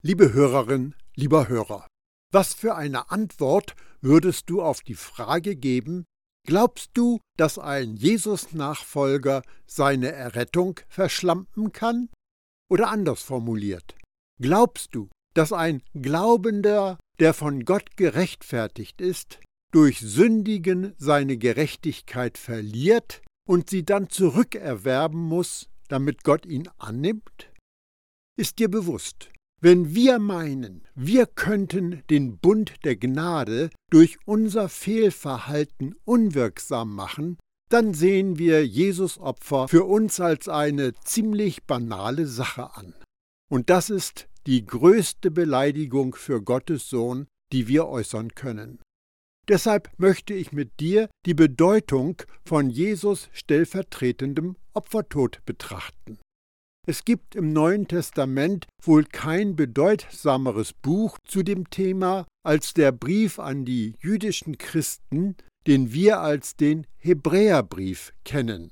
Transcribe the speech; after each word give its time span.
Liebe 0.00 0.32
Hörerin, 0.32 0.94
lieber 1.16 1.48
Hörer, 1.48 1.88
was 2.32 2.54
für 2.54 2.76
eine 2.76 3.10
Antwort 3.10 3.74
würdest 4.00 4.48
du 4.48 4.62
auf 4.62 4.82
die 4.82 4.94
Frage 4.94 5.56
geben, 5.56 6.04
glaubst 6.46 6.90
du, 6.94 7.18
dass 7.36 7.58
ein 7.58 7.96
Jesus-Nachfolger 7.96 9.42
seine 9.66 10.12
Errettung 10.12 10.78
verschlampen 10.86 11.72
kann? 11.72 12.10
Oder 12.70 12.90
anders 12.90 13.22
formuliert, 13.22 13.96
glaubst 14.40 14.94
du, 14.94 15.08
dass 15.34 15.52
ein 15.52 15.82
Glaubender, 15.94 17.00
der 17.18 17.34
von 17.34 17.64
Gott 17.64 17.96
gerechtfertigt 17.96 19.00
ist, 19.00 19.40
durch 19.72 19.98
Sündigen 19.98 20.94
seine 20.96 21.38
Gerechtigkeit 21.38 22.38
verliert 22.38 23.20
und 23.48 23.68
sie 23.68 23.84
dann 23.84 24.08
zurückerwerben 24.10 25.20
muss, 25.20 25.68
damit 25.88 26.22
Gott 26.22 26.46
ihn 26.46 26.68
annimmt? 26.78 27.50
Ist 28.36 28.60
dir 28.60 28.70
bewusst, 28.70 29.30
wenn 29.60 29.94
wir 29.94 30.18
meinen, 30.18 30.86
wir 30.94 31.26
könnten 31.26 32.02
den 32.10 32.38
Bund 32.38 32.74
der 32.84 32.96
Gnade 32.96 33.70
durch 33.90 34.18
unser 34.24 34.68
Fehlverhalten 34.68 35.96
unwirksam 36.04 36.94
machen, 36.94 37.38
dann 37.68 37.92
sehen 37.92 38.38
wir 38.38 38.66
Jesus 38.66 39.18
Opfer 39.18 39.68
für 39.68 39.84
uns 39.84 40.20
als 40.20 40.48
eine 40.48 40.94
ziemlich 41.04 41.64
banale 41.64 42.26
Sache 42.26 42.74
an. 42.74 42.94
Und 43.50 43.68
das 43.68 43.90
ist 43.90 44.28
die 44.46 44.64
größte 44.64 45.30
Beleidigung 45.30 46.14
für 46.14 46.40
Gottes 46.40 46.88
Sohn, 46.88 47.26
die 47.52 47.68
wir 47.68 47.86
äußern 47.88 48.34
können. 48.34 48.80
Deshalb 49.48 49.90
möchte 49.98 50.34
ich 50.34 50.52
mit 50.52 50.78
dir 50.78 51.08
die 51.26 51.34
Bedeutung 51.34 52.22
von 52.44 52.70
Jesus 52.70 53.28
stellvertretendem 53.32 54.56
Opfertod 54.74 55.40
betrachten. 55.46 56.18
Es 56.88 57.04
gibt 57.04 57.34
im 57.34 57.52
Neuen 57.52 57.86
Testament 57.86 58.66
wohl 58.82 59.04
kein 59.04 59.56
bedeutsameres 59.56 60.72
Buch 60.72 61.18
zu 61.22 61.42
dem 61.42 61.68
Thema 61.68 62.24
als 62.46 62.72
der 62.72 62.92
Brief 62.92 63.38
an 63.38 63.66
die 63.66 63.92
jüdischen 64.00 64.56
Christen, 64.56 65.36
den 65.66 65.92
wir 65.92 66.20
als 66.20 66.56
den 66.56 66.86
Hebräerbrief 66.96 68.14
kennen. 68.24 68.70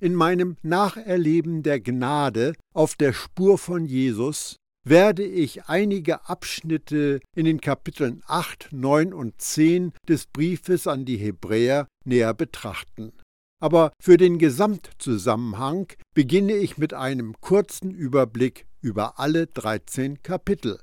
In 0.00 0.14
meinem 0.14 0.56
Nacherleben 0.62 1.64
der 1.64 1.80
Gnade 1.80 2.52
auf 2.72 2.94
der 2.94 3.12
Spur 3.12 3.58
von 3.58 3.84
Jesus 3.84 4.58
werde 4.86 5.24
ich 5.24 5.64
einige 5.64 6.28
Abschnitte 6.28 7.18
in 7.34 7.46
den 7.46 7.60
Kapiteln 7.60 8.22
8, 8.28 8.68
9 8.70 9.12
und 9.12 9.40
10 9.40 9.92
des 10.08 10.26
Briefes 10.26 10.86
an 10.86 11.04
die 11.04 11.16
Hebräer 11.16 11.88
näher 12.04 12.32
betrachten. 12.32 13.12
Aber 13.60 13.92
für 14.00 14.16
den 14.16 14.38
Gesamtzusammenhang 14.38 15.92
beginne 16.14 16.56
ich 16.56 16.76
mit 16.76 16.92
einem 16.92 17.34
kurzen 17.40 17.90
Überblick 17.90 18.66
über 18.80 19.18
alle 19.18 19.46
13 19.46 20.22
Kapitel. 20.22 20.80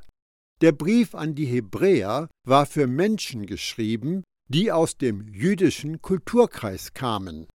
Der 0.62 0.72
Brief 0.72 1.14
an 1.14 1.36
die 1.36 1.46
Hebräer 1.46 2.30
war 2.48 2.66
für 2.66 2.88
Menschen 2.88 3.46
geschrieben, 3.46 4.24
die 4.50 4.72
aus 4.72 4.98
dem 4.98 5.28
jüdischen 5.28 6.02
Kulturkreis 6.02 6.94
kamen. 6.94 7.48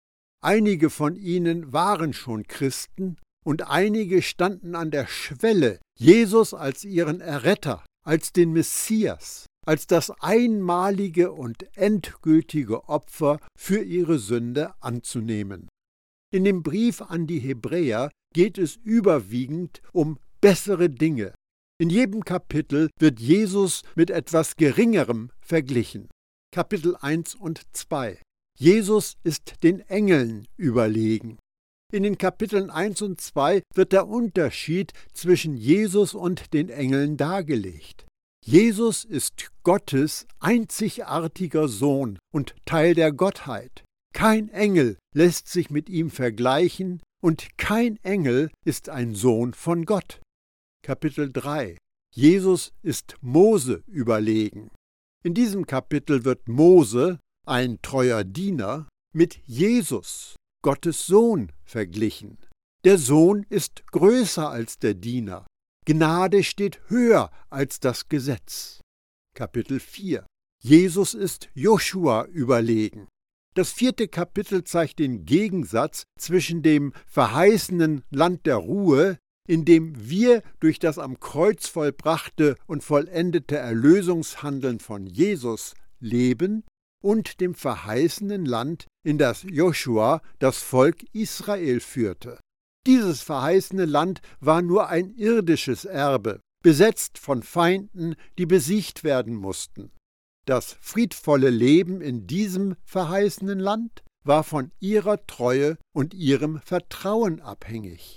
Einige 0.42 0.90
von 0.90 1.16
ihnen 1.16 1.72
waren 1.72 2.12
schon 2.12 2.46
Christen 2.46 3.16
und 3.44 3.68
einige 3.68 4.22
standen 4.22 4.74
an 4.74 4.90
der 4.90 5.06
Schwelle, 5.06 5.78
Jesus 5.98 6.52
als 6.52 6.84
ihren 6.84 7.20
Erretter, 7.20 7.84
als 8.04 8.32
den 8.32 8.52
Messias, 8.52 9.46
als 9.66 9.86
das 9.86 10.10
einmalige 10.20 11.32
und 11.32 11.66
endgültige 11.76 12.88
Opfer 12.88 13.38
für 13.58 13.82
ihre 13.82 14.18
Sünde 14.18 14.72
anzunehmen. 14.80 15.68
In 16.32 16.44
dem 16.44 16.62
Brief 16.62 17.02
an 17.02 17.26
die 17.26 17.38
Hebräer 17.38 18.10
geht 18.32 18.58
es 18.58 18.76
überwiegend 18.76 19.82
um 19.92 20.18
bessere 20.40 20.88
Dinge. 20.88 21.34
In 21.78 21.90
jedem 21.90 22.24
Kapitel 22.24 22.88
wird 22.98 23.20
Jesus 23.20 23.82
mit 23.94 24.10
etwas 24.10 24.56
Geringerem 24.56 25.30
verglichen. 25.40 26.08
Kapitel 26.52 26.96
1 26.96 27.34
und 27.34 27.62
2. 27.72 28.18
Jesus 28.58 29.16
ist 29.24 29.62
den 29.62 29.80
Engeln 29.80 30.46
überlegen. 30.56 31.38
In 31.92 32.02
den 32.02 32.18
Kapiteln 32.18 32.70
1 32.70 33.02
und 33.02 33.20
2 33.20 33.62
wird 33.74 33.92
der 33.92 34.08
Unterschied 34.08 34.92
zwischen 35.12 35.56
Jesus 35.56 36.14
und 36.14 36.52
den 36.54 36.68
Engeln 36.68 37.16
dargelegt. 37.16 38.06
Jesus 38.48 39.04
ist 39.04 39.50
Gottes 39.64 40.24
einzigartiger 40.38 41.66
Sohn 41.66 42.20
und 42.32 42.54
Teil 42.64 42.94
der 42.94 43.10
Gottheit. 43.10 43.82
Kein 44.14 44.50
Engel 44.50 44.98
lässt 45.12 45.48
sich 45.48 45.68
mit 45.68 45.88
ihm 45.88 46.10
vergleichen 46.10 47.02
und 47.20 47.58
kein 47.58 47.96
Engel 48.04 48.52
ist 48.64 48.88
ein 48.88 49.16
Sohn 49.16 49.52
von 49.52 49.84
Gott. 49.84 50.20
Kapitel 50.84 51.32
3 51.32 51.76
Jesus 52.14 52.72
ist 52.84 53.16
Mose 53.20 53.82
überlegen. 53.88 54.70
In 55.24 55.34
diesem 55.34 55.66
Kapitel 55.66 56.24
wird 56.24 56.46
Mose, 56.46 57.18
ein 57.48 57.82
treuer 57.82 58.22
Diener, 58.22 58.88
mit 59.12 59.40
Jesus, 59.44 60.36
Gottes 60.62 61.04
Sohn, 61.04 61.50
verglichen. 61.64 62.38
Der 62.84 62.98
Sohn 62.98 63.44
ist 63.48 63.84
größer 63.88 64.48
als 64.48 64.78
der 64.78 64.94
Diener. 64.94 65.46
Gnade 65.88 66.42
steht 66.42 66.80
höher 66.88 67.30
als 67.48 67.78
das 67.78 68.08
Gesetz. 68.08 68.80
Kapitel 69.36 69.78
4 69.78 70.26
Jesus 70.60 71.14
ist 71.14 71.48
Joshua 71.54 72.24
überlegen. 72.24 73.06
Das 73.54 73.70
vierte 73.70 74.08
Kapitel 74.08 74.64
zeigt 74.64 74.98
den 74.98 75.24
Gegensatz 75.26 76.02
zwischen 76.18 76.62
dem 76.62 76.92
verheißenen 77.06 78.02
Land 78.10 78.46
der 78.46 78.56
Ruhe, 78.56 79.18
in 79.46 79.64
dem 79.64 80.10
wir 80.10 80.42
durch 80.58 80.80
das 80.80 80.98
am 80.98 81.20
Kreuz 81.20 81.68
vollbrachte 81.68 82.56
und 82.66 82.82
vollendete 82.82 83.56
Erlösungshandeln 83.56 84.80
von 84.80 85.06
Jesus 85.06 85.74
leben, 86.00 86.64
und 87.00 87.40
dem 87.40 87.54
verheißenen 87.54 88.44
Land, 88.44 88.86
in 89.04 89.18
das 89.18 89.44
Joshua 89.44 90.20
das 90.40 90.58
Volk 90.58 91.04
Israel 91.12 91.78
führte. 91.78 92.40
Dieses 92.86 93.20
verheißene 93.20 93.84
Land 93.84 94.20
war 94.38 94.62
nur 94.62 94.88
ein 94.88 95.10
irdisches 95.10 95.84
Erbe, 95.84 96.40
besetzt 96.62 97.18
von 97.18 97.42
Feinden, 97.42 98.14
die 98.38 98.46
besiegt 98.46 99.02
werden 99.02 99.34
mussten. 99.34 99.90
Das 100.46 100.76
friedvolle 100.80 101.50
Leben 101.50 102.00
in 102.00 102.28
diesem 102.28 102.76
verheißenen 102.84 103.58
Land 103.58 104.04
war 104.24 104.44
von 104.44 104.70
ihrer 104.78 105.26
Treue 105.26 105.78
und 105.92 106.14
ihrem 106.14 106.60
Vertrauen 106.60 107.40
abhängig. 107.40 108.16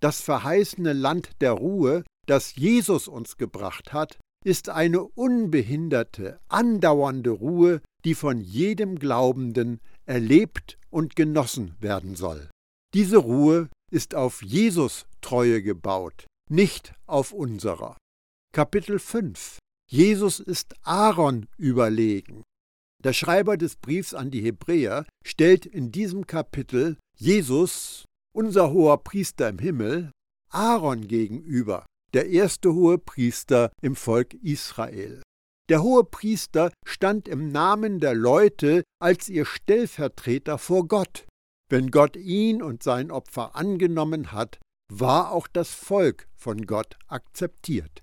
Das 0.00 0.20
verheißene 0.20 0.92
Land 0.92 1.30
der 1.40 1.52
Ruhe, 1.52 2.02
das 2.26 2.56
Jesus 2.56 3.06
uns 3.06 3.36
gebracht 3.36 3.92
hat, 3.92 4.18
ist 4.44 4.70
eine 4.70 5.02
unbehinderte, 5.02 6.40
andauernde 6.48 7.30
Ruhe, 7.30 7.80
die 8.04 8.14
von 8.14 8.40
jedem 8.40 8.98
Glaubenden 8.98 9.80
erlebt 10.06 10.78
und 10.88 11.14
genossen 11.14 11.76
werden 11.78 12.16
soll. 12.16 12.48
Diese 12.94 13.18
Ruhe 13.18 13.68
ist 13.90 14.14
auf 14.14 14.42
Jesus 14.42 15.06
Treue 15.20 15.62
gebaut, 15.62 16.26
nicht 16.48 16.94
auf 17.06 17.32
unserer. 17.32 17.96
Kapitel 18.52 18.98
5 18.98 19.58
Jesus 19.88 20.38
ist 20.38 20.74
Aaron 20.82 21.46
überlegen. 21.56 22.44
Der 23.02 23.12
Schreiber 23.12 23.56
des 23.56 23.76
Briefs 23.76 24.14
an 24.14 24.30
die 24.30 24.42
Hebräer 24.42 25.06
stellt 25.26 25.66
in 25.66 25.90
diesem 25.90 26.26
Kapitel 26.26 26.96
Jesus, 27.16 28.04
unser 28.32 28.72
hoher 28.72 29.02
Priester 29.02 29.48
im 29.48 29.58
Himmel, 29.58 30.12
Aaron 30.52 31.08
gegenüber, 31.08 31.86
der 32.12 32.28
erste 32.28 32.72
hohe 32.74 32.98
Priester 32.98 33.72
im 33.82 33.96
Volk 33.96 34.34
Israel. 34.34 35.22
Der 35.68 35.82
hohe 35.82 36.04
Priester 36.04 36.72
stand 36.84 37.28
im 37.28 37.52
Namen 37.52 38.00
der 38.00 38.14
Leute 38.14 38.82
als 39.00 39.28
ihr 39.28 39.44
Stellvertreter 39.44 40.58
vor 40.58 40.86
Gott. 40.86 41.26
Wenn 41.70 41.92
Gott 41.92 42.16
ihn 42.16 42.62
und 42.62 42.82
sein 42.82 43.12
Opfer 43.12 43.54
angenommen 43.54 44.32
hat, 44.32 44.58
war 44.92 45.30
auch 45.30 45.46
das 45.46 45.70
Volk 45.70 46.28
von 46.34 46.66
Gott 46.66 46.96
akzeptiert. 47.06 48.02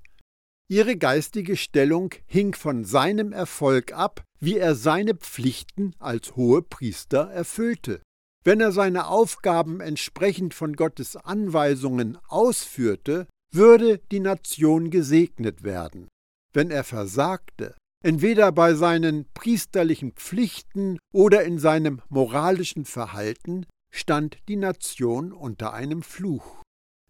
Ihre 0.69 0.95
geistige 0.97 1.57
Stellung 1.57 2.13
hing 2.25 2.53
von 2.53 2.86
seinem 2.86 3.33
Erfolg 3.33 3.91
ab, 3.91 4.24
wie 4.39 4.57
er 4.57 4.75
seine 4.75 5.15
Pflichten 5.15 5.94
als 6.00 6.36
Hohepriester 6.36 7.30
erfüllte. 7.30 8.01
Wenn 8.45 8.62
er 8.62 8.71
seine 8.71 9.07
Aufgaben 9.07 9.81
entsprechend 9.81 10.53
von 10.53 10.74
Gottes 10.77 11.18
Anweisungen 11.18 12.18
ausführte, 12.27 13.27
würde 13.51 14.00
die 14.12 14.21
Nation 14.21 14.89
gesegnet 14.89 15.63
werden. 15.63 16.07
Wenn 16.53 16.71
er 16.71 16.86
versagte, 16.86 17.75
entweder 18.03 18.51
bei 18.51 18.73
seinen 18.73 19.25
priesterlichen 19.33 20.13
Pflichten 20.13 20.99
oder 21.13 21.44
in 21.44 21.59
seinem 21.59 22.01
moralischen 22.09 22.85
Verhalten, 22.85 23.65
stand 23.91 24.38
die 24.47 24.57
Nation 24.57 25.31
unter 25.31 25.73
einem 25.73 26.03
Fluch. 26.03 26.61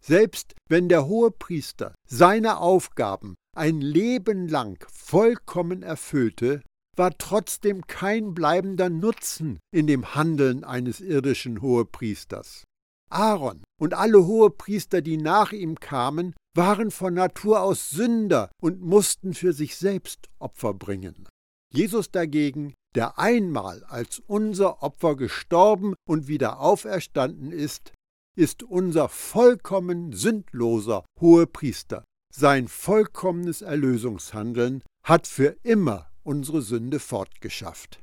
Selbst 0.02 0.54
wenn 0.68 0.88
der 0.88 1.06
Hohepriester 1.06 1.94
seine 2.08 2.58
Aufgaben 2.58 3.34
ein 3.56 3.80
Leben 3.80 4.48
lang 4.48 4.84
vollkommen 4.90 5.82
erfüllte, 5.82 6.62
war 6.96 7.16
trotzdem 7.16 7.86
kein 7.86 8.34
bleibender 8.34 8.88
Nutzen 8.88 9.58
in 9.72 9.86
dem 9.86 10.14
Handeln 10.14 10.64
eines 10.64 11.00
irdischen 11.00 11.60
Hohepriesters. 11.62 12.64
Aaron 13.10 13.62
und 13.80 13.94
alle 13.94 14.26
Hohepriester, 14.26 15.02
die 15.02 15.16
nach 15.16 15.52
ihm 15.52 15.78
kamen, 15.80 16.34
waren 16.54 16.90
von 16.90 17.14
Natur 17.14 17.62
aus 17.62 17.90
Sünder 17.90 18.50
und 18.60 18.80
mussten 18.80 19.34
für 19.34 19.52
sich 19.52 19.76
selbst 19.76 20.28
Opfer 20.38 20.74
bringen. 20.74 21.28
Jesus 21.72 22.10
dagegen, 22.10 22.74
der 22.94 23.18
einmal 23.18 23.84
als 23.84 24.20
unser 24.26 24.82
Opfer 24.82 25.16
gestorben 25.16 25.94
und 26.08 26.26
wieder 26.28 26.60
auferstanden 26.60 27.52
ist, 27.52 27.92
ist 28.36 28.62
unser 28.62 29.08
vollkommen 29.08 30.12
sündloser 30.12 31.04
Hohepriester. 31.20 32.04
Sein 32.34 32.68
vollkommenes 32.68 33.62
Erlösungshandeln 33.62 34.82
hat 35.02 35.26
für 35.26 35.56
immer 35.62 36.10
unsere 36.22 36.62
Sünde 36.62 37.00
fortgeschafft. 37.00 38.00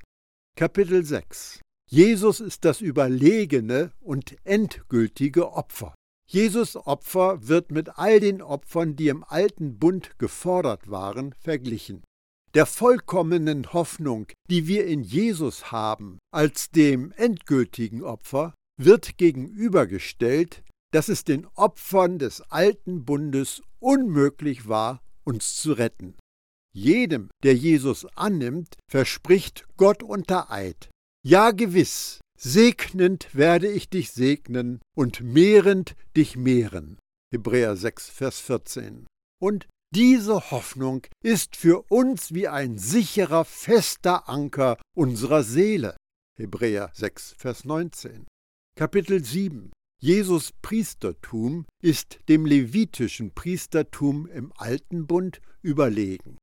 Kapitel 0.58 1.04
6 1.04 1.62
Jesus 1.90 2.40
ist 2.40 2.66
das 2.66 2.82
überlegene 2.82 3.92
und 4.02 4.36
endgültige 4.44 5.52
Opfer. 5.52 5.94
Jesus 6.28 6.76
Opfer 6.76 7.48
wird 7.48 7.72
mit 7.72 8.00
all 8.00 8.20
den 8.20 8.42
Opfern, 8.42 8.96
die 8.96 9.10
im 9.10 9.24
alten 9.24 9.78
Bund 9.78 10.18
gefordert 10.18 10.90
waren, 10.90 11.34
verglichen. 11.34 12.04
Der 12.56 12.66
vollkommenen 12.66 13.74
Hoffnung, 13.74 14.28
die 14.50 14.66
wir 14.66 14.88
in 14.88 15.04
Jesus 15.04 15.72
haben, 15.72 16.18
als 16.32 16.72
dem 16.72 17.12
endgültigen 17.12 18.02
Opfer, 18.02 18.56
wird 18.82 19.18
gegenübergestellt, 19.18 20.64
dass 20.92 21.10
es 21.10 21.24
den 21.24 21.46
Opfern 21.56 22.18
des 22.18 22.42
alten 22.42 23.06
Bundes 23.06 23.62
unmöglich 23.80 24.68
war, 24.68 25.02
uns 25.26 25.56
zu 25.58 25.74
retten. 25.74 26.16
Jedem, 26.74 27.30
der 27.44 27.56
Jesus 27.56 28.06
annimmt, 28.16 28.76
verspricht 28.90 29.66
Gott 29.78 30.02
unter 30.02 30.52
Eid. 30.52 30.90
Ja 31.28 31.50
gewiss, 31.50 32.20
segnend 32.38 33.34
werde 33.34 33.68
ich 33.68 33.90
dich 33.90 34.12
segnen 34.12 34.80
und 34.96 35.22
mehrend 35.22 35.96
dich 36.16 36.38
mehren. 36.38 37.00
Hebräer 37.34 37.76
6, 37.76 38.10
Vers 38.12 38.40
14. 38.42 39.08
Und 39.42 39.68
diese 39.92 40.52
Hoffnung 40.52 41.02
ist 41.24 41.56
für 41.56 41.84
uns 41.90 42.32
wie 42.36 42.48
ein 42.48 42.78
sicherer, 42.78 43.44
fester 43.44 44.30
Anker 44.30 44.78
unserer 44.96 45.42
Seele. 45.42 45.98
Hebräer 46.38 46.92
6, 46.94 47.34
Vers 47.40 47.66
19. 47.66 48.28
Kapitel 48.78 49.26
7 49.26 49.72
Jesus 50.00 50.52
Priestertum 50.62 51.66
ist 51.82 52.20
dem 52.30 52.46
levitischen 52.46 53.34
Priestertum 53.34 54.28
im 54.28 54.54
Alten 54.58 55.08
Bund 55.08 55.42
überlegen. 55.64 56.38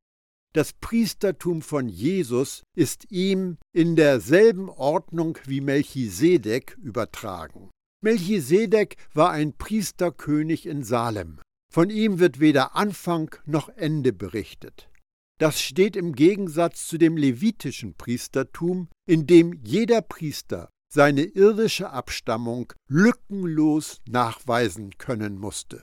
Das 0.55 0.75
Priestertum 0.75 1.63
von 1.63 1.89
Jesus 1.89 2.63
ist 2.77 3.11
ihm 3.11 3.57
in 3.73 3.97
derselben 3.97 4.69
Ordnung 4.69 5.39
wie 5.47 5.63
Melchisedek 5.63 6.77
übertragen. 6.83 7.71
Melchisedek 8.03 8.97
war 9.15 9.31
ein 9.31 9.55
Priesterkönig 9.55 10.67
in 10.67 10.85
Salem. 10.85 11.39
Von 11.73 11.89
ihm 11.89 12.19
wird 12.19 12.39
weder 12.39 12.77
Anfang 12.77 13.35
noch 13.47 13.71
Ende 13.71 14.13
berichtet. 14.13 14.91
Das 15.39 15.61
steht 15.61 15.97
im 15.97 16.15
Gegensatz 16.15 16.87
zu 16.87 16.99
dem 16.99 17.17
levitischen 17.17 17.95
Priestertum, 17.95 18.89
in 19.09 19.27
dem 19.27 19.55
jeder 19.65 20.03
Priester 20.03 20.69
seine 20.93 21.23
irdische 21.23 21.91
Abstammung 21.91 22.75
lückenlos 22.89 24.03
nachweisen 24.07 24.99
können 24.99 25.39
musste. 25.39 25.83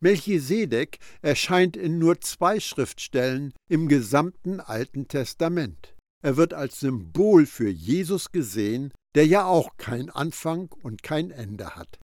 Melchisedek 0.00 0.98
erscheint 1.22 1.76
in 1.76 1.98
nur 1.98 2.20
zwei 2.20 2.60
Schriftstellen 2.60 3.52
im 3.68 3.88
gesamten 3.88 4.60
Alten 4.60 5.08
Testament. 5.08 5.94
Er 6.22 6.36
wird 6.36 6.54
als 6.54 6.80
Symbol 6.80 7.46
für 7.46 7.68
Jesus 7.68 8.30
gesehen, 8.30 8.92
der 9.14 9.26
ja 9.26 9.44
auch 9.46 9.76
kein 9.76 10.10
Anfang 10.10 10.70
und 10.82 11.02
kein 11.02 11.30
Ende 11.30 11.76
hat. 11.76 11.98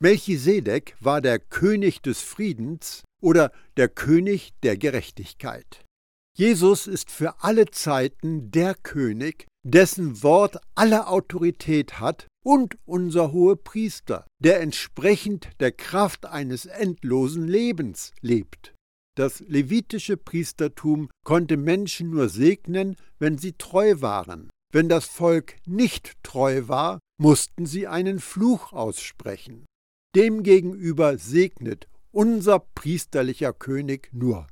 Melchisedek 0.00 0.96
war 1.00 1.20
der 1.20 1.38
König 1.38 2.02
des 2.02 2.20
Friedens 2.20 3.02
oder 3.22 3.52
der 3.76 3.88
König 3.88 4.52
der 4.62 4.76
Gerechtigkeit. 4.76 5.84
Jesus 6.36 6.86
ist 6.86 7.10
für 7.10 7.42
alle 7.42 7.66
Zeiten 7.66 8.50
der 8.50 8.74
König, 8.74 9.46
dessen 9.64 10.22
Wort 10.22 10.58
alle 10.74 11.06
Autorität 11.06 12.00
hat 12.00 12.26
und 12.44 12.76
unser 12.84 13.32
Hohepriester, 13.32 14.26
der 14.38 14.60
entsprechend 14.60 15.48
der 15.60 15.72
Kraft 15.72 16.26
eines 16.26 16.66
endlosen 16.66 17.48
Lebens 17.48 18.12
lebt. 18.20 18.74
Das 19.16 19.40
levitische 19.40 20.16
Priestertum 20.16 21.08
konnte 21.24 21.56
Menschen 21.56 22.10
nur 22.10 22.28
segnen, 22.28 22.96
wenn 23.18 23.38
sie 23.38 23.52
treu 23.52 24.00
waren. 24.00 24.50
Wenn 24.72 24.88
das 24.88 25.06
Volk 25.06 25.56
nicht 25.66 26.14
treu 26.22 26.68
war, 26.68 26.98
mussten 27.20 27.64
sie 27.64 27.86
einen 27.86 28.18
Fluch 28.18 28.72
aussprechen. 28.72 29.64
Demgegenüber 30.16 31.16
segnet 31.16 31.88
unser 32.10 32.60
priesterlicher 32.60 33.52
König 33.52 34.10
nur. 34.12 34.46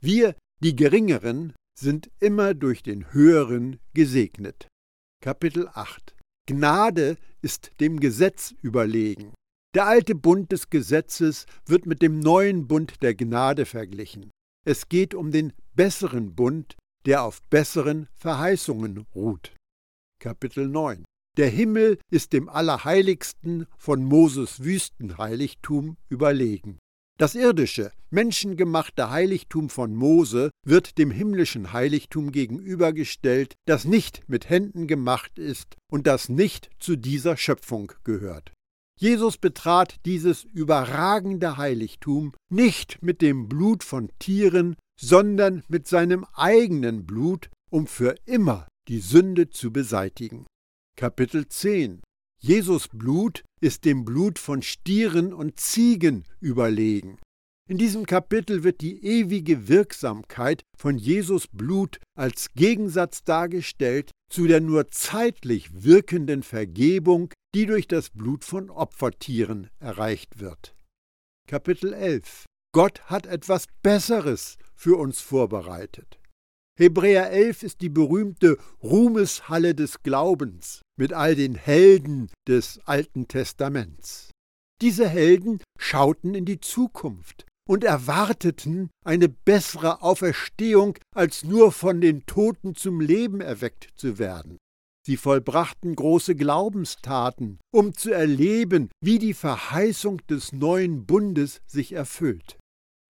Wir, 0.00 0.34
die 0.62 0.76
Geringeren, 0.76 1.54
sind 1.78 2.10
immer 2.20 2.54
durch 2.54 2.82
den 2.82 3.12
Höheren 3.12 3.78
gesegnet. 3.94 4.68
Kapitel 5.20 5.68
8 5.72 6.17
Gnade 6.48 7.18
ist 7.42 7.72
dem 7.78 8.00
Gesetz 8.00 8.54
überlegen. 8.62 9.34
Der 9.74 9.86
alte 9.86 10.14
Bund 10.14 10.50
des 10.50 10.70
Gesetzes 10.70 11.44
wird 11.66 11.84
mit 11.84 12.00
dem 12.00 12.20
neuen 12.20 12.66
Bund 12.66 13.02
der 13.02 13.14
Gnade 13.14 13.66
verglichen. 13.66 14.30
Es 14.66 14.88
geht 14.88 15.12
um 15.12 15.30
den 15.30 15.52
besseren 15.74 16.34
Bund, 16.34 16.74
der 17.04 17.22
auf 17.22 17.42
besseren 17.50 18.08
Verheißungen 18.14 19.04
ruht. 19.14 19.54
Kapitel 20.22 20.66
9 20.68 21.04
Der 21.36 21.50
Himmel 21.50 21.98
ist 22.10 22.32
dem 22.32 22.48
Allerheiligsten 22.48 23.66
von 23.76 24.02
Moses 24.02 24.64
Wüstenheiligtum 24.64 25.98
überlegen. 26.08 26.78
Das 27.18 27.34
irdische, 27.34 27.90
menschengemachte 28.10 29.10
Heiligtum 29.10 29.70
von 29.70 29.92
Mose 29.92 30.50
wird 30.64 30.98
dem 30.98 31.10
himmlischen 31.10 31.72
Heiligtum 31.72 32.30
gegenübergestellt, 32.30 33.56
das 33.66 33.84
nicht 33.84 34.28
mit 34.28 34.48
Händen 34.48 34.86
gemacht 34.86 35.36
ist 35.36 35.76
und 35.90 36.06
das 36.06 36.28
nicht 36.28 36.70
zu 36.78 36.94
dieser 36.94 37.36
Schöpfung 37.36 37.92
gehört. 38.04 38.52
Jesus 39.00 39.36
betrat 39.36 39.96
dieses 40.06 40.44
überragende 40.44 41.56
Heiligtum 41.56 42.34
nicht 42.50 43.02
mit 43.02 43.20
dem 43.20 43.48
Blut 43.48 43.82
von 43.82 44.10
Tieren, 44.20 44.76
sondern 45.00 45.64
mit 45.68 45.88
seinem 45.88 46.24
eigenen 46.34 47.04
Blut, 47.04 47.50
um 47.68 47.88
für 47.88 48.14
immer 48.26 48.68
die 48.86 49.00
Sünde 49.00 49.50
zu 49.50 49.72
beseitigen. 49.72 50.46
Kapitel 50.96 51.48
10 51.48 52.00
Jesus 52.40 52.86
Blut 52.86 53.42
ist 53.60 53.84
dem 53.84 54.04
Blut 54.04 54.38
von 54.38 54.62
Stieren 54.62 55.32
und 55.32 55.58
Ziegen 55.58 56.24
überlegen. 56.40 57.18
In 57.68 57.78
diesem 57.78 58.06
Kapitel 58.06 58.62
wird 58.62 58.80
die 58.80 59.04
ewige 59.04 59.66
Wirksamkeit 59.66 60.62
von 60.76 60.96
Jesus 60.96 61.48
Blut 61.48 61.98
als 62.14 62.52
Gegensatz 62.54 63.24
dargestellt 63.24 64.12
zu 64.30 64.46
der 64.46 64.60
nur 64.60 64.88
zeitlich 64.88 65.82
wirkenden 65.82 66.42
Vergebung, 66.42 67.30
die 67.54 67.66
durch 67.66 67.88
das 67.88 68.10
Blut 68.10 68.44
von 68.44 68.70
Opfertieren 68.70 69.68
erreicht 69.80 70.38
wird. 70.38 70.76
Kapitel 71.48 71.92
11 71.92 72.46
Gott 72.72 73.00
hat 73.06 73.26
etwas 73.26 73.66
Besseres 73.82 74.58
für 74.74 74.96
uns 74.96 75.20
vorbereitet. 75.20 76.17
Hebräer 76.78 77.32
11 77.32 77.64
ist 77.64 77.80
die 77.80 77.88
berühmte 77.88 78.56
Ruhmeshalle 78.84 79.74
des 79.74 80.04
Glaubens 80.04 80.82
mit 80.96 81.12
all 81.12 81.34
den 81.34 81.56
Helden 81.56 82.30
des 82.46 82.78
Alten 82.84 83.26
Testaments. 83.26 84.30
Diese 84.80 85.08
Helden 85.08 85.60
schauten 85.76 86.36
in 86.36 86.44
die 86.44 86.60
Zukunft 86.60 87.46
und 87.68 87.82
erwarteten 87.82 88.90
eine 89.04 89.28
bessere 89.28 90.02
Auferstehung, 90.02 90.96
als 91.16 91.42
nur 91.42 91.72
von 91.72 92.00
den 92.00 92.26
Toten 92.26 92.76
zum 92.76 93.00
Leben 93.00 93.40
erweckt 93.40 93.88
zu 93.96 94.20
werden. 94.20 94.56
Sie 95.04 95.16
vollbrachten 95.16 95.96
große 95.96 96.36
Glaubenstaten, 96.36 97.58
um 97.72 97.92
zu 97.92 98.12
erleben, 98.12 98.88
wie 99.00 99.18
die 99.18 99.34
Verheißung 99.34 100.24
des 100.28 100.52
neuen 100.52 101.06
Bundes 101.06 101.60
sich 101.66 101.90
erfüllt. 101.90 102.56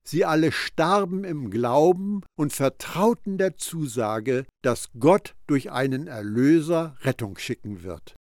Sie 0.08 0.24
alle 0.24 0.52
starben 0.52 1.22
im 1.24 1.50
Glauben 1.50 2.22
und 2.34 2.54
vertrauten 2.54 3.36
der 3.36 3.58
Zusage, 3.58 4.46
dass 4.62 4.88
Gott 4.98 5.34
durch 5.46 5.70
einen 5.70 6.06
Erlöser 6.06 6.96
Rettung 7.02 7.36
schicken 7.36 7.82
wird. 7.82 8.16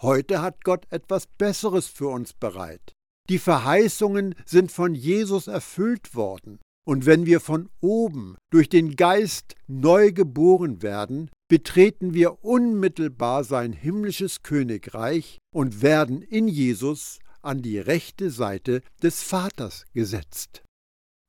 Heute 0.00 0.40
hat 0.40 0.62
Gott 0.62 0.86
etwas 0.90 1.26
Besseres 1.26 1.88
für 1.88 2.06
uns 2.06 2.32
bereit. 2.32 2.92
Die 3.28 3.40
Verheißungen 3.40 4.36
sind 4.46 4.70
von 4.70 4.94
Jesus 4.94 5.48
erfüllt 5.48 6.14
worden. 6.14 6.60
Und 6.86 7.06
wenn 7.06 7.26
wir 7.26 7.40
von 7.40 7.68
oben 7.80 8.36
durch 8.52 8.68
den 8.68 8.94
Geist 8.94 9.56
neu 9.66 10.12
geboren 10.12 10.80
werden, 10.80 11.28
betreten 11.48 12.14
wir 12.14 12.44
unmittelbar 12.44 13.42
sein 13.42 13.72
himmlisches 13.72 14.44
Königreich 14.44 15.38
und 15.52 15.82
werden 15.82 16.22
in 16.22 16.46
Jesus 16.46 17.18
an 17.40 17.62
die 17.62 17.80
rechte 17.80 18.30
Seite 18.30 18.80
des 19.02 19.24
Vaters 19.24 19.86
gesetzt. 19.92 20.62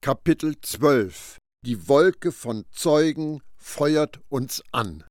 Kapitel 0.04 0.60
12 0.60 1.38
Die 1.66 1.88
Wolke 1.88 2.34
von 2.34 2.66
Zeugen 2.72 3.40
feuert 3.56 4.20
uns 4.28 4.62
an. 4.74 5.06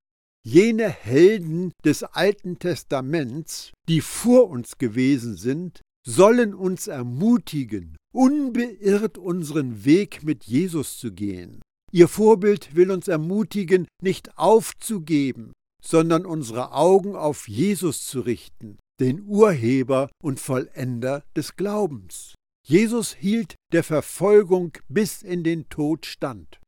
Jene 0.45 0.87
Helden 0.87 1.71
des 1.83 2.03
Alten 2.03 2.59
Testaments, 2.59 3.71
die 3.89 4.01
vor 4.01 4.51
uns 4.51 4.77
gewesen 4.77 5.35
sind, 5.35 5.81
sollen 6.07 6.53
uns 6.53 6.85
ermutigen, 6.85 7.97
unbeirrt 8.13 9.17
unseren 9.17 9.83
Weg 9.83 10.21
mit 10.21 10.43
Jesus 10.43 10.99
zu 10.99 11.11
gehen. 11.11 11.63
Ihr 11.91 12.07
Vorbild 12.07 12.75
will 12.75 12.91
uns 12.91 13.07
ermutigen, 13.07 13.87
nicht 13.99 14.37
aufzugeben, 14.37 15.53
sondern 15.83 16.23
unsere 16.23 16.71
Augen 16.71 17.15
auf 17.15 17.47
Jesus 17.47 18.05
zu 18.05 18.19
richten, 18.19 18.77
den 18.99 19.23
Urheber 19.25 20.11
und 20.21 20.39
Vollender 20.39 21.23
des 21.35 21.55
Glaubens. 21.55 22.35
Jesus 22.65 23.13
hielt 23.13 23.55
der 23.73 23.83
Verfolgung 23.83 24.71
bis 24.87 25.21
in 25.21 25.43
den 25.43 25.67
Tod 25.69 26.05
stand. 26.05 26.59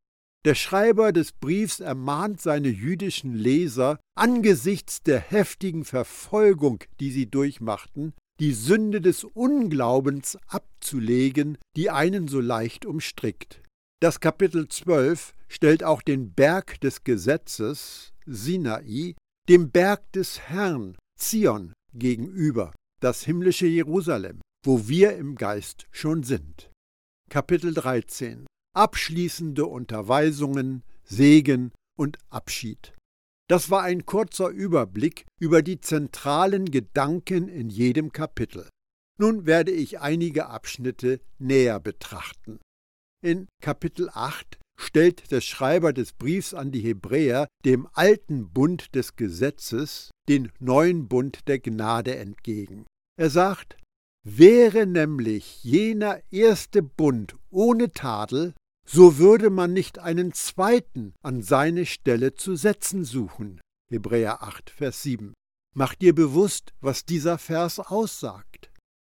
Der 0.46 0.54
Schreiber 0.54 1.12
des 1.12 1.32
Briefs 1.32 1.80
ermahnt 1.80 2.42
seine 2.42 2.68
jüdischen 2.68 3.34
Leser, 3.34 4.00
angesichts 4.16 5.02
der 5.02 5.20
heftigen 5.20 5.86
Verfolgung, 5.86 6.84
die 7.00 7.12
sie 7.12 7.26
durchmachten, 7.26 8.14
die 8.40 8.54
Sünde 8.54 9.02
des 9.02 9.24
Unglaubens 9.24 10.38
abzulegen, 10.48 11.58
die 11.76 11.90
einen 11.90 12.28
so 12.28 12.42
leicht 12.42 12.86
umstrickt. 12.86 13.64
Das 14.02 14.20
Kapitel 14.20 14.68
12 14.68 15.34
stellt 15.48 15.84
auch 15.84 16.02
den 16.02 16.34
Berg 16.34 16.80
des 16.82 17.04
Gesetzes, 17.06 18.14
Sinai, 18.26 19.16
dem 19.48 19.72
Berg 19.72 20.12
des 20.12 20.42
Herrn, 20.42 20.98
Zion, 21.18 21.74
gegenüber, 21.94 22.74
das 23.02 23.24
himmlische 23.24 23.68
Jerusalem, 23.68 24.42
wo 24.66 24.88
wir 24.88 25.16
im 25.16 25.36
Geist 25.36 25.88
schon 25.92 26.24
sind. 26.24 26.72
Kapitel 27.30 27.74
13 27.74 28.46
Abschließende 28.76 29.66
Unterweisungen, 29.66 30.84
Segen 31.04 31.72
und 31.98 32.18
Abschied. 32.30 32.94
Das 33.48 33.70
war 33.70 33.84
ein 33.84 34.06
kurzer 34.06 34.50
Überblick 34.50 35.26
über 35.40 35.62
die 35.62 35.80
zentralen 35.80 36.66
Gedanken 36.66 37.48
in 37.48 37.70
jedem 37.70 38.12
Kapitel. 38.12 38.68
Nun 39.18 39.46
werde 39.46 39.72
ich 39.72 40.00
einige 40.00 40.48
Abschnitte 40.48 41.22
näher 41.38 41.80
betrachten. 41.80 42.60
In 43.24 43.48
Kapitel 43.62 44.10
8 44.12 44.60
stellt 44.78 45.32
der 45.32 45.42
Schreiber 45.42 45.94
des 45.94 46.12
Briefs 46.12 46.54
an 46.54 46.72
die 46.72 46.82
Hebräer 46.82 47.48
dem 47.64 47.88
alten 47.94 48.50
Bund 48.50 48.94
des 48.96 49.16
Gesetzes 49.16 50.12
den 50.28 50.52
neuen 50.60 51.08
Bund 51.08 51.48
der 51.48 51.60
Gnade 51.60 52.16
entgegen. 52.18 52.86
Er 53.18 53.30
sagt, 53.30 53.78
wäre 54.26 54.88
nämlich 54.88 55.64
jener 55.64 56.20
erste 56.32 56.82
Bund 56.82 57.38
ohne 57.52 57.92
Tadel, 57.92 58.54
so 58.86 59.18
würde 59.18 59.50
man 59.50 59.72
nicht 59.72 60.00
einen 60.00 60.34
zweiten 60.34 61.14
an 61.22 61.42
seine 61.42 61.86
Stelle 61.86 62.34
zu 62.34 62.56
setzen 62.56 63.06
suchen. 63.06 63.62
Hebräer 63.90 64.44
8, 64.44 64.72
Vers 64.72 65.04
7. 65.04 65.34
Mach 65.76 65.94
dir 65.94 66.16
bewusst, 66.16 66.74
was 66.82 67.06
dieser 67.06 67.38
Vers 67.38 67.80
aussagt. 67.80 68.72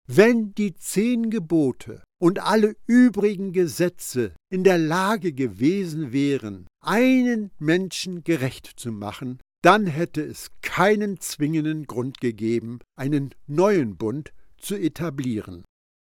Wenn 0.07 0.55
die 0.55 0.75
zehn 0.75 1.31
Gebote 1.31 2.03
und 2.21 2.39
alle 2.41 2.77
übrigen 2.87 3.53
Gesetze 3.53 4.33
in 4.49 4.65
der 4.65 4.79
Lage 4.79 5.33
gewesen 5.33 6.13
wären, 6.13 6.67
einen 6.85 7.51
Menschen 7.59 8.23
gerecht 8.23 8.73
zu 8.77 8.93
machen, 8.93 9.41
dann 9.63 9.87
hätte 9.87 10.23
es 10.23 10.51
keinen 10.63 11.21
zwingenden 11.21 11.87
Grund 11.87 12.21
gegeben, 12.21 12.81
einen 12.97 13.35
neuen 13.47 13.97
Bund 13.97 14.33
zu 14.61 14.77
etablieren. 14.77 15.65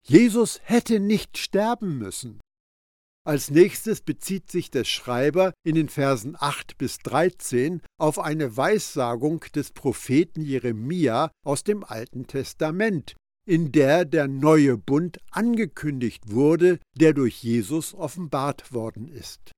Jesus 0.07 0.61
hätte 0.65 1.01
nicht 1.01 1.39
sterben 1.39 1.99
müssen. 1.99 2.41
Als 3.25 3.51
nächstes 3.51 4.01
bezieht 4.01 4.51
sich 4.51 4.73
der 4.73 4.83
Schreiber 4.83 5.53
in 5.65 5.77
den 5.77 5.89
Versen 5.89 6.37
8 6.37 6.77
bis 6.77 6.99
13 6.99 7.81
auf 7.97 8.19
eine 8.19 8.57
Weissagung 8.57 9.45
des 9.55 9.71
Propheten 9.71 10.43
Jeremia 10.43 11.31
aus 11.47 11.63
dem 11.63 11.85
Alten 11.85 12.27
Testament, 12.27 13.15
in 13.47 13.71
der 13.71 14.05
der 14.05 14.27
neue 14.27 14.77
Bund 14.77 15.19
angekündigt 15.31 16.33
wurde, 16.33 16.81
der 16.99 17.13
durch 17.13 17.45
Jesus 17.45 17.95
offenbart 17.95 18.73
worden 18.73 19.07
ist. 19.07 19.53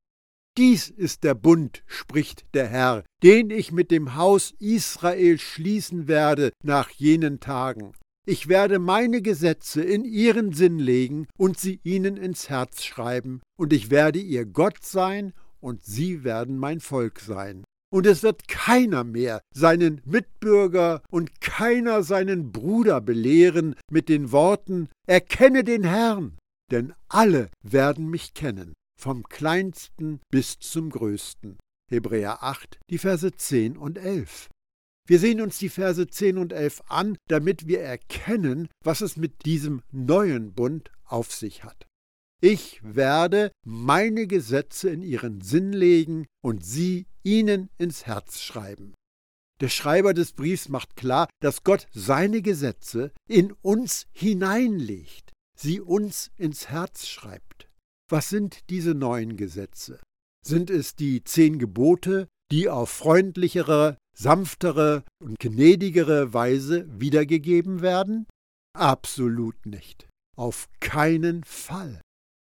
Dies 0.59 0.91
ist 0.91 1.25
der 1.25 1.35
Bund, 1.35 1.83
spricht 1.87 2.45
der 2.53 2.69
Herr, 2.69 3.03
den 3.23 3.51
ich 3.51 3.73
mit 3.73 3.91
dem 3.91 4.15
Haus 4.15 4.55
Israel 4.59 5.39
schließen 5.39 6.07
werde 6.07 6.53
nach 6.63 6.91
jenen 6.91 7.41
Tagen. 7.41 7.95
Ich 8.27 8.49
werde 8.49 8.79
meine 8.79 9.21
Gesetze 9.21 9.83
in 9.83 10.05
ihren 10.05 10.55
Sinn 10.55 10.79
legen 10.79 11.27
und 11.37 11.59
sie 11.59 11.81
ihnen 11.85 12.17
ins 12.17 12.49
Herz 12.49 12.83
schreiben, 12.83 13.43
und 13.59 13.73
ich 13.75 13.91
werde 13.91 14.19
ihr 14.19 14.47
Gott 14.47 14.83
sein, 14.83 15.35
und 15.61 15.85
sie 15.85 16.25
werden 16.25 16.57
mein 16.57 16.81
Volk 16.81 17.21
sein. 17.21 17.65
Und 17.93 18.07
es 18.07 18.23
wird 18.23 18.49
keiner 18.49 19.05
mehr 19.05 19.41
seinen 19.55 20.01
Mitbürger 20.07 21.03
und 21.11 21.41
keiner 21.43 22.03
seinen 22.03 22.51
Bruder 22.51 23.03
belehren 23.03 23.75
mit 23.91 24.09
den 24.09 24.33
Worten 24.33 24.89
Erkenne 25.07 25.63
den 25.63 25.85
Herrn, 25.85 26.39
denn 26.71 26.95
alle 27.09 27.51
werden 27.63 28.09
mich 28.09 28.33
kennen, 28.33 28.73
vom 28.99 29.23
kleinsten 29.25 30.21
bis 30.31 30.59
zum 30.59 30.89
größten. 30.89 31.59
Hebräer 31.91 32.43
8, 32.43 32.79
die 32.91 32.99
Verse 32.99 33.31
10 33.31 33.77
und 33.77 33.99
11. 33.99 34.49
Wir 35.07 35.19
sehen 35.19 35.41
uns 35.41 35.59
die 35.59 35.69
Verse 35.69 36.07
10 36.07 36.39
und 36.39 36.53
11 36.53 36.83
an, 36.89 37.17
damit 37.29 37.67
wir 37.67 37.81
erkennen, 37.81 38.69
was 38.83 39.03
es 39.03 39.17
mit 39.17 39.45
diesem 39.45 39.83
neuen 39.93 40.55
Bund 40.55 40.91
auf 41.05 41.33
sich 41.33 41.63
hat. 41.63 41.87
Ich 42.41 42.81
werde 42.83 43.53
meine 43.65 44.27
Gesetze 44.27 44.91
in 44.91 45.03
ihren 45.03 45.41
Sinn 45.41 45.73
legen 45.73 46.27
und 46.43 46.65
sie 46.65 47.07
ihnen 47.23 47.71
ins 47.79 48.07
Herz 48.07 48.41
schreiben. 48.41 48.95
Der 49.61 49.69
Schreiber 49.69 50.15
des 50.15 50.33
Briefs 50.33 50.69
macht 50.69 50.97
klar, 50.97 51.29
dass 51.41 51.63
Gott 51.63 51.87
seine 51.93 52.43
Gesetze 52.43 53.13
in 53.29 53.53
uns 53.63 54.07
hineinlegt, 54.13 55.33
sie 55.57 55.81
uns 55.81 56.33
ins 56.37 56.69
Herz 56.69 57.07
schreibt. 57.07 57.69
Was 58.11 58.29
sind 58.29 58.69
diese 58.69 58.95
neuen 58.95 59.37
Gesetze? 59.37 60.01
Sind 60.45 60.71
es 60.71 60.97
die 60.97 61.25
zehn 61.25 61.59
Gebote, 61.59 62.29
die 62.51 62.69
auf 62.69 62.91
freundlichere, 62.91 63.97
sanftere 64.15 65.05
und 65.23 65.39
gnädigere 65.39 66.33
Weise 66.33 66.87
wiedergegeben 66.89 67.83
werden? 67.83 68.27
Absolut 68.77 69.67
nicht. 69.67 70.09
Auf 70.37 70.69
keinen 70.81 71.45
Fall. 71.45 72.01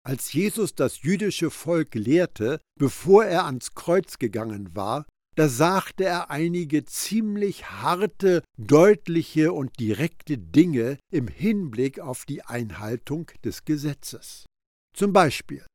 Als 0.03 0.33
Jesus 0.33 0.73
das 0.73 1.03
jüdische 1.03 1.51
Volk 1.51 1.95
lehrte, 1.95 2.59
bevor 2.79 3.25
er 3.25 3.45
ans 3.45 3.75
Kreuz 3.75 4.17
gegangen 4.17 4.75
war, 4.75 5.05
da 5.35 5.47
sagte 5.47 6.03
er 6.03 6.29
einige 6.29 6.83
ziemlich 6.83 7.69
harte, 7.69 8.43
deutliche 8.57 9.53
und 9.53 9.79
direkte 9.79 10.37
Dinge 10.37 10.97
im 11.11 11.27
Hinblick 11.27 11.99
auf 11.99 12.25
die 12.25 12.43
Einhaltung 12.43 13.31
des 13.45 13.63
Gesetzes. 13.63 14.45
Zum 14.93 15.13
Beispiel 15.13 15.65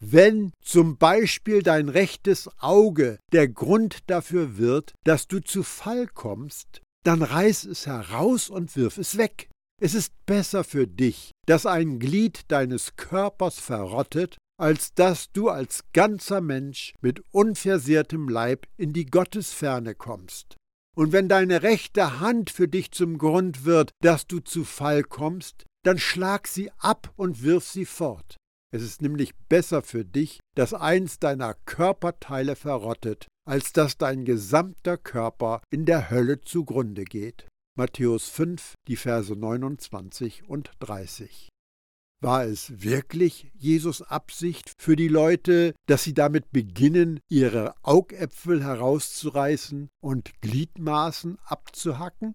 wenn 0.00 0.52
zum 0.62 0.96
Beispiel 0.96 1.62
dein 1.62 1.88
rechtes 1.88 2.48
Auge 2.58 3.18
der 3.32 3.48
Grund 3.48 3.98
dafür 4.06 4.56
wird, 4.56 4.92
dass 5.04 5.28
du 5.28 5.40
zu 5.40 5.62
Fall 5.62 6.06
kommst, 6.06 6.80
dann 7.04 7.22
reiß 7.22 7.64
es 7.64 7.86
heraus 7.86 8.50
und 8.50 8.76
wirf 8.76 8.98
es 8.98 9.16
weg. 9.16 9.48
Es 9.80 9.94
ist 9.94 10.12
besser 10.26 10.64
für 10.64 10.86
dich, 10.86 11.30
dass 11.46 11.66
ein 11.66 11.98
Glied 11.98 12.42
deines 12.48 12.96
Körpers 12.96 13.60
verrottet, 13.60 14.36
als 14.58 14.92
dass 14.94 15.30
du 15.32 15.48
als 15.48 15.84
ganzer 15.92 16.40
Mensch 16.40 16.94
mit 17.00 17.22
unversehrtem 17.30 18.28
Leib 18.28 18.66
in 18.76 18.92
die 18.92 19.06
Gottesferne 19.06 19.94
kommst. 19.94 20.56
Und 20.96 21.12
wenn 21.12 21.28
deine 21.28 21.62
rechte 21.62 22.18
Hand 22.18 22.50
für 22.50 22.66
dich 22.66 22.90
zum 22.90 23.18
Grund 23.18 23.64
wird, 23.64 23.90
dass 24.02 24.26
du 24.26 24.40
zu 24.40 24.64
Fall 24.64 25.04
kommst, 25.04 25.64
dann 25.84 25.98
schlag 25.98 26.48
sie 26.48 26.72
ab 26.78 27.12
und 27.14 27.42
wirf 27.42 27.64
sie 27.64 27.84
fort. 27.84 28.36
Es 28.70 28.82
ist 28.82 29.00
nämlich 29.00 29.34
besser 29.48 29.82
für 29.82 30.04
dich, 30.04 30.40
dass 30.54 30.74
eins 30.74 31.18
deiner 31.18 31.54
Körperteile 31.64 32.54
verrottet, 32.54 33.26
als 33.46 33.72
dass 33.72 33.96
dein 33.96 34.24
gesamter 34.24 34.98
Körper 34.98 35.62
in 35.70 35.86
der 35.86 36.10
Hölle 36.10 36.42
zugrunde 36.42 37.04
geht. 37.04 37.48
Matthäus 37.78 38.28
5, 38.28 38.74
die 38.86 38.96
Verse 38.96 39.34
29 39.34 40.48
und 40.48 40.70
30. 40.80 41.48
War 42.20 42.44
es 42.44 42.82
wirklich 42.82 43.52
Jesus 43.54 44.02
Absicht 44.02 44.72
für 44.76 44.96
die 44.96 45.08
Leute, 45.08 45.74
dass 45.86 46.02
sie 46.02 46.14
damit 46.14 46.50
beginnen, 46.50 47.20
ihre 47.30 47.74
Augäpfel 47.84 48.64
herauszureißen 48.64 49.88
und 50.02 50.32
Gliedmaßen 50.40 51.38
abzuhacken? 51.44 52.34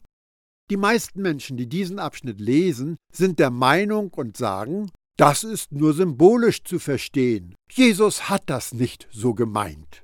Die 0.71 0.77
meisten 0.77 1.21
Menschen, 1.21 1.57
die 1.57 1.67
diesen 1.67 1.99
Abschnitt 1.99 2.39
lesen, 2.39 2.95
sind 3.13 3.39
der 3.39 3.49
Meinung 3.49 4.13
und 4.13 4.37
sagen, 4.37 4.89
das 5.17 5.43
ist 5.43 5.72
nur 5.72 5.93
symbolisch 5.93 6.63
zu 6.63 6.79
verstehen. 6.79 7.55
Jesus 7.72 8.29
hat 8.29 8.43
das 8.48 8.74
nicht 8.74 9.08
so 9.12 9.34
gemeint. 9.34 10.03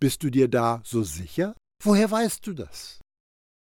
Bist 0.00 0.22
du 0.22 0.30
dir 0.30 0.48
da 0.48 0.80
so 0.84 1.02
sicher? 1.02 1.56
Woher 1.82 2.10
weißt 2.10 2.46
du 2.46 2.52
das? 2.52 3.00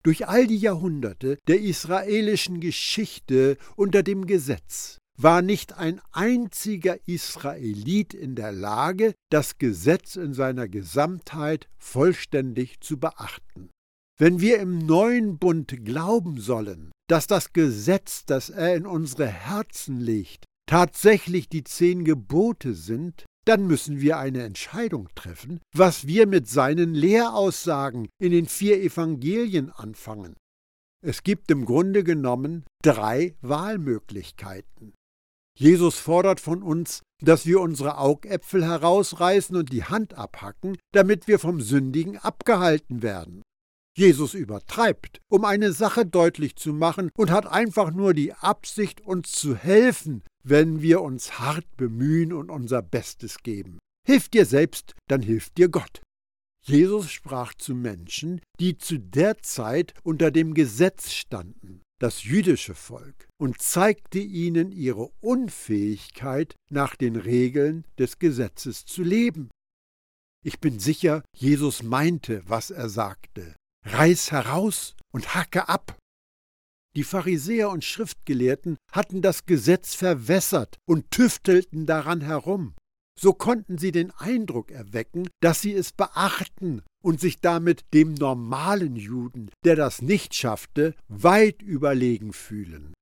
Durch 0.03 0.29
all 0.29 0.47
die 0.47 0.59
Jahrhunderte 0.59 1.39
der 1.49 1.61
israelischen 1.61 2.61
Geschichte 2.61 3.57
unter 3.77 4.03
dem 4.03 4.27
Gesetz 4.27 4.99
war 5.19 5.41
nicht 5.43 5.73
ein 5.73 6.01
einziger 6.13 6.97
Israelit 7.07 8.15
in 8.15 8.35
der 8.35 8.53
Lage, 8.53 9.15
das 9.31 9.59
Gesetz 9.59 10.17
in 10.17 10.35
seiner 10.35 10.69
Gesamtheit 10.69 11.69
vollständig 11.79 12.81
zu 12.81 12.99
beachten. 12.99 13.71
Wenn 14.19 14.41
wir 14.41 14.61
im 14.61 14.79
neuen 14.79 15.39
Bund 15.39 15.85
glauben 15.85 16.41
sollen, 16.41 16.93
dass 17.09 17.27
das 17.27 17.53
Gesetz, 17.53 18.25
das 18.25 18.51
er 18.51 18.75
in 18.75 18.87
unsere 18.87 19.27
Herzen 19.27 20.01
legt, 20.01 20.45
tatsächlich 20.67 21.49
die 21.49 21.65
zehn 21.65 22.05
Gebote 22.05 22.75
sind, 22.75 23.25
dann 23.47 23.67
müssen 23.67 24.01
wir 24.01 24.19
eine 24.19 24.43
Entscheidung 24.43 25.09
treffen, 25.15 25.61
was 25.75 26.07
wir 26.07 26.27
mit 26.27 26.49
seinen 26.49 26.95
Lehraussagen 26.95 28.09
in 28.21 28.33
den 28.33 28.47
vier 28.47 28.83
Evangelien 28.83 29.71
anfangen. 29.71 30.35
Es 31.05 31.23
gibt 31.23 31.51
im 31.51 31.65
Grunde 31.65 32.03
genommen 32.03 32.65
drei 32.83 33.37
Wahlmöglichkeiten. 33.41 34.95
Jesus 35.59 35.99
fordert 35.99 36.41
von 36.41 36.63
uns, 36.63 37.03
dass 37.23 37.47
wir 37.47 37.61
unsere 37.61 37.99
Augäpfel 37.99 38.65
herausreißen 38.65 39.57
und 39.57 39.73
die 39.73 39.85
Hand 39.85 40.15
abhacken, 40.15 40.77
damit 40.93 41.29
wir 41.29 41.39
vom 41.39 41.61
Sündigen 41.61 42.19
abgehalten 42.19 43.03
werden. 43.03 43.43
Jesus 43.97 44.35
übertreibt, 44.35 45.23
um 45.29 45.47
eine 45.47 45.73
Sache 45.73 46.05
deutlich 46.05 46.57
zu 46.57 46.75
machen 46.75 47.11
und 47.17 47.31
hat 47.31 47.47
einfach 47.47 47.91
nur 47.91 48.13
die 48.13 48.35
Absicht, 48.35 49.01
uns 49.01 49.33
zu 49.33 49.57
helfen, 49.57 50.23
wenn 50.45 50.83
wir 50.83 51.01
uns 51.01 51.39
hart 51.39 51.65
bemühen 51.79 52.35
und 52.35 52.51
unser 52.51 52.83
Bestes 52.83 53.39
geben. 53.43 53.79
Hilf 54.07 54.29
dir 54.29 54.45
selbst, 54.45 54.95
dann 55.09 55.23
hilft 55.23 55.57
dir 55.57 55.71
Gott. 55.71 56.03
Jesus 56.63 57.11
sprach 57.11 57.55
zu 57.55 57.75
Menschen, 57.75 58.41
die 58.61 58.77
zu 58.77 58.99
der 58.99 59.39
Zeit 59.39 59.95
unter 60.03 60.31
dem 60.31 60.53
Gesetz 60.53 61.13
standen, 61.13 61.81
das 61.99 62.25
jüdische 62.25 62.75
Volk, 62.75 63.29
und 63.41 63.63
zeigte 63.63 64.19
ihnen 64.19 64.73
ihre 64.73 65.09
Unfähigkeit, 65.21 66.55
nach 66.71 66.97
den 66.97 67.17
Regeln 67.17 67.87
des 67.99 68.19
Gesetzes 68.19 68.85
zu 68.85 69.03
leben. 69.03 69.49
Ich 70.45 70.61
bin 70.61 70.81
sicher, 70.81 71.23
Jesus 71.35 71.83
meinte, 71.83 72.43
was 72.47 72.71
er 72.71 72.91
sagte 72.91 73.55
reiß 73.87 74.33
heraus 74.33 74.95
und 75.13 75.35
hacke 75.35 75.69
ab. 75.69 75.97
Die 76.97 77.05
Pharisäer 77.05 77.71
und 77.71 77.85
Schriftgelehrten 77.85 78.79
hatten 78.91 79.21
das 79.21 79.45
Gesetz 79.45 79.95
verwässert 79.95 80.77
und 80.87 81.11
tüftelten 81.11 81.87
daran 81.87 82.23
herum. 82.23 82.75
So 83.19 83.33
konnten 83.33 83.79
sie 83.79 83.93
den 83.93 84.11
Eindruck 84.13 84.71
erwecken, 84.71 85.29
dass 85.41 85.63
sie 85.63 85.73
es 85.73 85.93
beachten 85.93 86.83
und 87.03 87.21
sich 87.21 87.41
damit 87.41 87.85
dem 87.95 88.15
normalen 88.15 88.97
Juden, 88.97 89.51
der 89.65 89.77
das 89.77 90.03
nicht 90.03 90.35
schaffte, 90.35 90.95
weit 91.09 91.63
überlegen 91.63 92.33
fühlen. 92.33 92.93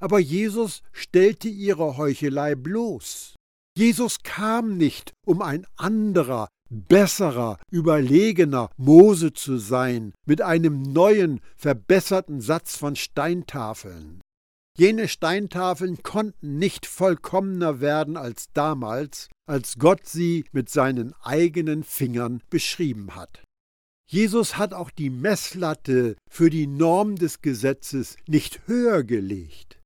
Aber 0.00 0.18
Jesus 0.18 0.82
stellte 0.92 1.48
ihre 1.48 1.96
Heuchelei 1.96 2.54
bloß. 2.54 3.34
Jesus 3.76 4.22
kam 4.22 4.76
nicht, 4.76 5.12
um 5.26 5.42
ein 5.42 5.66
anderer, 5.76 6.48
besserer, 6.70 7.58
überlegener 7.70 8.70
Mose 8.76 9.32
zu 9.32 9.58
sein, 9.58 10.12
mit 10.24 10.40
einem 10.40 10.82
neuen, 10.82 11.40
verbesserten 11.56 12.40
Satz 12.40 12.76
von 12.76 12.96
Steintafeln. 12.96 14.20
Jene 14.78 15.08
Steintafeln 15.08 16.02
konnten 16.02 16.58
nicht 16.58 16.86
vollkommener 16.86 17.80
werden 17.80 18.16
als 18.16 18.46
damals, 18.54 19.28
als 19.46 19.78
Gott 19.78 20.06
sie 20.06 20.44
mit 20.52 20.70
seinen 20.70 21.12
eigenen 21.22 21.82
Fingern 21.82 22.40
beschrieben 22.48 23.14
hat. 23.14 23.42
Jesus 24.08 24.56
hat 24.56 24.72
auch 24.72 24.90
die 24.90 25.10
Messlatte 25.10 26.16
für 26.28 26.50
die 26.50 26.66
Norm 26.66 27.16
des 27.16 27.42
Gesetzes 27.42 28.16
nicht 28.26 28.66
höher 28.66 29.04
gelegt. 29.04 29.80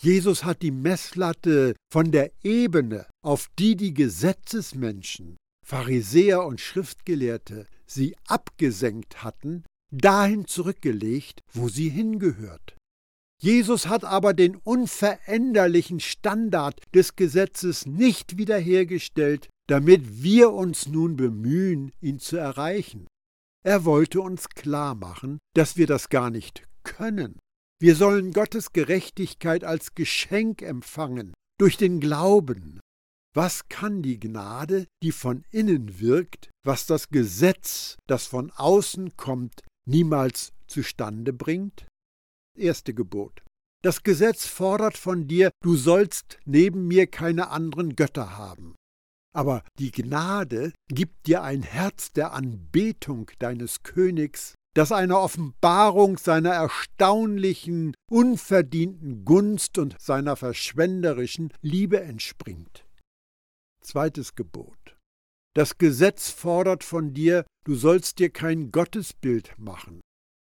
Jesus 0.00 0.44
hat 0.44 0.62
die 0.62 0.70
Messlatte 0.70 1.74
von 1.92 2.10
der 2.10 2.32
Ebene, 2.42 3.06
auf 3.22 3.48
die 3.58 3.76
die 3.76 3.94
Gesetzesmenschen 3.94 5.36
Pharisäer 5.70 6.44
und 6.44 6.60
Schriftgelehrte 6.60 7.68
sie 7.86 8.16
abgesenkt 8.26 9.22
hatten, 9.22 9.62
dahin 9.92 10.48
zurückgelegt, 10.48 11.42
wo 11.52 11.68
sie 11.68 11.88
hingehört. 11.88 12.76
Jesus 13.40 13.86
hat 13.86 14.02
aber 14.02 14.34
den 14.34 14.56
unveränderlichen 14.56 16.00
Standard 16.00 16.80
des 16.92 17.14
Gesetzes 17.14 17.86
nicht 17.86 18.36
wiederhergestellt, 18.36 19.48
damit 19.68 20.24
wir 20.24 20.50
uns 20.50 20.88
nun 20.88 21.14
bemühen, 21.14 21.92
ihn 22.00 22.18
zu 22.18 22.36
erreichen. 22.36 23.06
Er 23.64 23.84
wollte 23.84 24.22
uns 24.22 24.48
klar 24.48 24.96
machen, 24.96 25.38
dass 25.54 25.76
wir 25.76 25.86
das 25.86 26.08
gar 26.08 26.30
nicht 26.30 26.64
können. 26.82 27.38
Wir 27.80 27.94
sollen 27.94 28.32
Gottes 28.32 28.72
Gerechtigkeit 28.72 29.62
als 29.62 29.94
Geschenk 29.94 30.62
empfangen, 30.62 31.32
durch 31.58 31.76
den 31.76 32.00
Glauben, 32.00 32.80
was 33.34 33.68
kann 33.68 34.02
die 34.02 34.18
Gnade, 34.18 34.86
die 35.02 35.12
von 35.12 35.44
innen 35.50 36.00
wirkt, 36.00 36.50
was 36.64 36.86
das 36.86 37.08
Gesetz, 37.08 37.96
das 38.06 38.26
von 38.26 38.50
außen 38.50 39.16
kommt, 39.16 39.62
niemals 39.86 40.52
zustande 40.66 41.32
bringt? 41.32 41.86
Erste 42.56 42.92
Gebot. 42.92 43.42
Das 43.82 44.02
Gesetz 44.02 44.46
fordert 44.46 44.98
von 44.98 45.26
dir, 45.26 45.50
du 45.62 45.76
sollst 45.76 46.38
neben 46.44 46.86
mir 46.86 47.06
keine 47.06 47.48
anderen 47.48 47.96
Götter 47.96 48.36
haben. 48.36 48.74
Aber 49.32 49.62
die 49.78 49.92
Gnade 49.92 50.72
gibt 50.88 51.26
dir 51.26 51.42
ein 51.42 51.62
Herz 51.62 52.12
der 52.12 52.32
Anbetung 52.32 53.30
deines 53.38 53.82
Königs, 53.82 54.54
das 54.74 54.92
einer 54.92 55.20
Offenbarung 55.20 56.18
seiner 56.18 56.50
erstaunlichen, 56.50 57.94
unverdienten 58.10 59.24
Gunst 59.24 59.78
und 59.78 59.96
seiner 60.00 60.36
verschwenderischen 60.36 61.52
Liebe 61.62 62.00
entspringt. 62.00 62.84
Zweites 63.80 64.34
Gebot. 64.34 64.96
Das 65.54 65.78
Gesetz 65.78 66.30
fordert 66.30 66.84
von 66.84 67.12
dir, 67.12 67.44
du 67.64 67.74
sollst 67.74 68.18
dir 68.18 68.30
kein 68.30 68.70
Gottesbild 68.70 69.54
machen. 69.58 70.00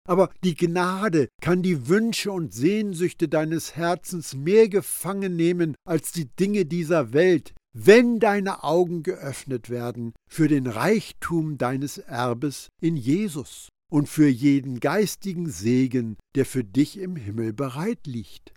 Aber 0.07 0.31
die 0.43 0.55
Gnade 0.55 1.29
kann 1.41 1.61
die 1.61 1.87
Wünsche 1.87 2.31
und 2.31 2.53
Sehnsüchte 2.53 3.29
deines 3.29 3.75
Herzens 3.75 4.33
mehr 4.33 4.67
gefangen 4.67 5.35
nehmen 5.35 5.75
als 5.85 6.11
die 6.11 6.25
Dinge 6.35 6.65
dieser 6.65 7.13
Welt, 7.13 7.53
wenn 7.73 8.19
deine 8.19 8.63
Augen 8.63 9.03
geöffnet 9.03 9.69
werden 9.69 10.13
für 10.27 10.47
den 10.47 10.65
Reichtum 10.67 11.57
deines 11.57 11.99
Erbes 11.99 12.69
in 12.81 12.97
Jesus 12.97 13.69
und 13.91 14.09
für 14.09 14.27
jeden 14.27 14.79
geistigen 14.79 15.49
Segen, 15.49 16.17
der 16.35 16.45
für 16.45 16.63
dich 16.63 16.97
im 16.97 17.15
Himmel 17.15 17.53
bereit 17.53 18.05
liegt. 18.05 18.53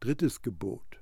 Drittes 0.00 0.42
Gebot. 0.42 0.95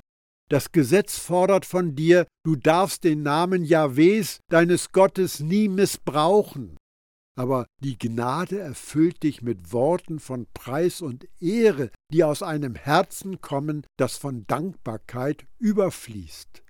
Das 0.50 0.72
Gesetz 0.72 1.18
fordert 1.18 1.64
von 1.64 1.94
dir, 1.94 2.26
du 2.44 2.57
darfst 2.57 3.04
den 3.04 3.22
Namen 3.22 3.64
Jahwes, 3.64 4.40
deines 4.50 4.92
Gottes, 4.92 5.40
nie 5.40 5.68
missbrauchen. 5.68 6.76
Aber 7.37 7.66
die 7.80 7.98
Gnade 7.98 8.61
erfüllt 8.61 9.22
dich 9.22 9.42
mit 9.42 9.72
Worten 9.72 10.20
von 10.20 10.46
Preis 10.52 11.00
und 11.00 11.26
Ehre, 11.40 11.90
die 12.12 12.22
aus 12.22 12.42
einem 12.42 12.74
Herzen 12.74 13.40
kommen, 13.40 13.85
das 13.98 14.16
von 14.16 14.46
Dankbarkeit 14.46 15.46
überfließt. 15.59 16.62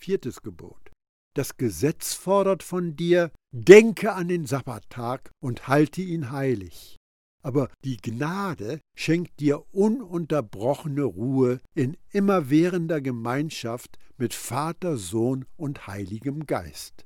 Viertes 0.00 0.42
Gebot. 0.42 0.90
Das 1.36 1.56
Gesetz 1.56 2.14
fordert 2.14 2.62
von 2.62 2.96
dir, 2.96 3.30
denke 3.52 4.14
an 4.14 4.28
den 4.28 4.46
Sabbattag 4.46 5.30
und 5.40 5.68
halte 5.68 6.00
ihn 6.00 6.32
heilig 6.32 6.97
aber 7.42 7.70
die 7.84 7.96
Gnade 7.96 8.80
schenkt 8.96 9.40
dir 9.40 9.64
ununterbrochene 9.72 11.02
Ruhe 11.02 11.60
in 11.74 11.96
immerwährender 12.10 13.00
Gemeinschaft 13.00 13.98
mit 14.16 14.34
Vater, 14.34 14.96
Sohn 14.96 15.44
und 15.56 15.86
Heiligem 15.86 16.46
Geist. 16.46 17.04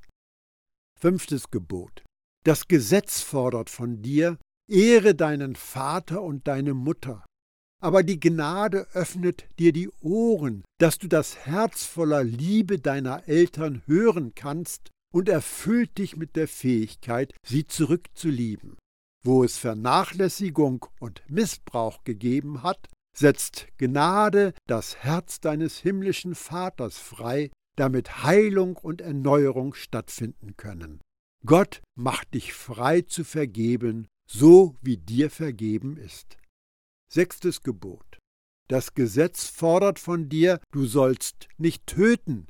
Fünftes 0.99 1.51
Gebot. 1.51 2.03
Das 2.45 2.67
Gesetz 2.67 3.21
fordert 3.21 3.69
von 3.69 4.01
dir, 4.01 4.37
ehre 4.69 5.15
deinen 5.15 5.55
Vater 5.55 6.21
und 6.21 6.47
deine 6.47 6.73
Mutter. 6.73 7.25
Aber 7.81 8.01
die 8.01 8.19
Gnade 8.19 8.87
öffnet 8.93 9.45
dir 9.59 9.73
die 9.73 9.89
Ohren, 9.99 10.63
dass 10.79 10.97
du 10.97 11.07
das 11.07 11.45
Herz 11.45 11.85
voller 11.85 12.23
Liebe 12.23 12.79
deiner 12.79 13.27
Eltern 13.27 13.81
hören 13.85 14.33
kannst 14.35 14.89
und 15.13 15.29
erfüllt 15.29 15.97
dich 15.97 16.15
mit 16.15 16.35
der 16.35 16.47
Fähigkeit, 16.47 17.33
sie 17.45 17.67
zurückzulieben. 17.67 18.77
Wo 19.25 19.43
es 19.43 19.57
Vernachlässigung 19.57 20.85
und 20.99 21.23
Missbrauch 21.29 22.03
gegeben 22.03 22.61
hat, 22.61 22.89
setzt 23.15 23.67
Gnade 23.77 24.53
das 24.67 24.97
Herz 24.97 25.39
deines 25.39 25.77
himmlischen 25.77 26.35
Vaters 26.35 26.97
frei, 26.97 27.51
damit 27.77 28.23
Heilung 28.23 28.75
und 28.75 29.01
Erneuerung 29.01 29.73
stattfinden 29.73 30.57
können. 30.57 30.99
Gott 31.45 31.81
macht 31.95 32.33
dich 32.33 32.53
frei 32.53 33.01
zu 33.01 33.23
vergeben, 33.23 34.07
so 34.27 34.75
wie 34.81 34.97
dir 34.97 35.29
vergeben 35.29 35.97
ist. 35.97 36.37
Sechstes 37.09 37.61
Gebot. 37.61 38.19
Das 38.69 38.93
Gesetz 38.93 39.47
fordert 39.47 39.99
von 39.99 40.29
dir, 40.29 40.59
du 40.71 40.85
sollst 40.85 41.47
nicht 41.57 41.85
töten, 41.85 42.47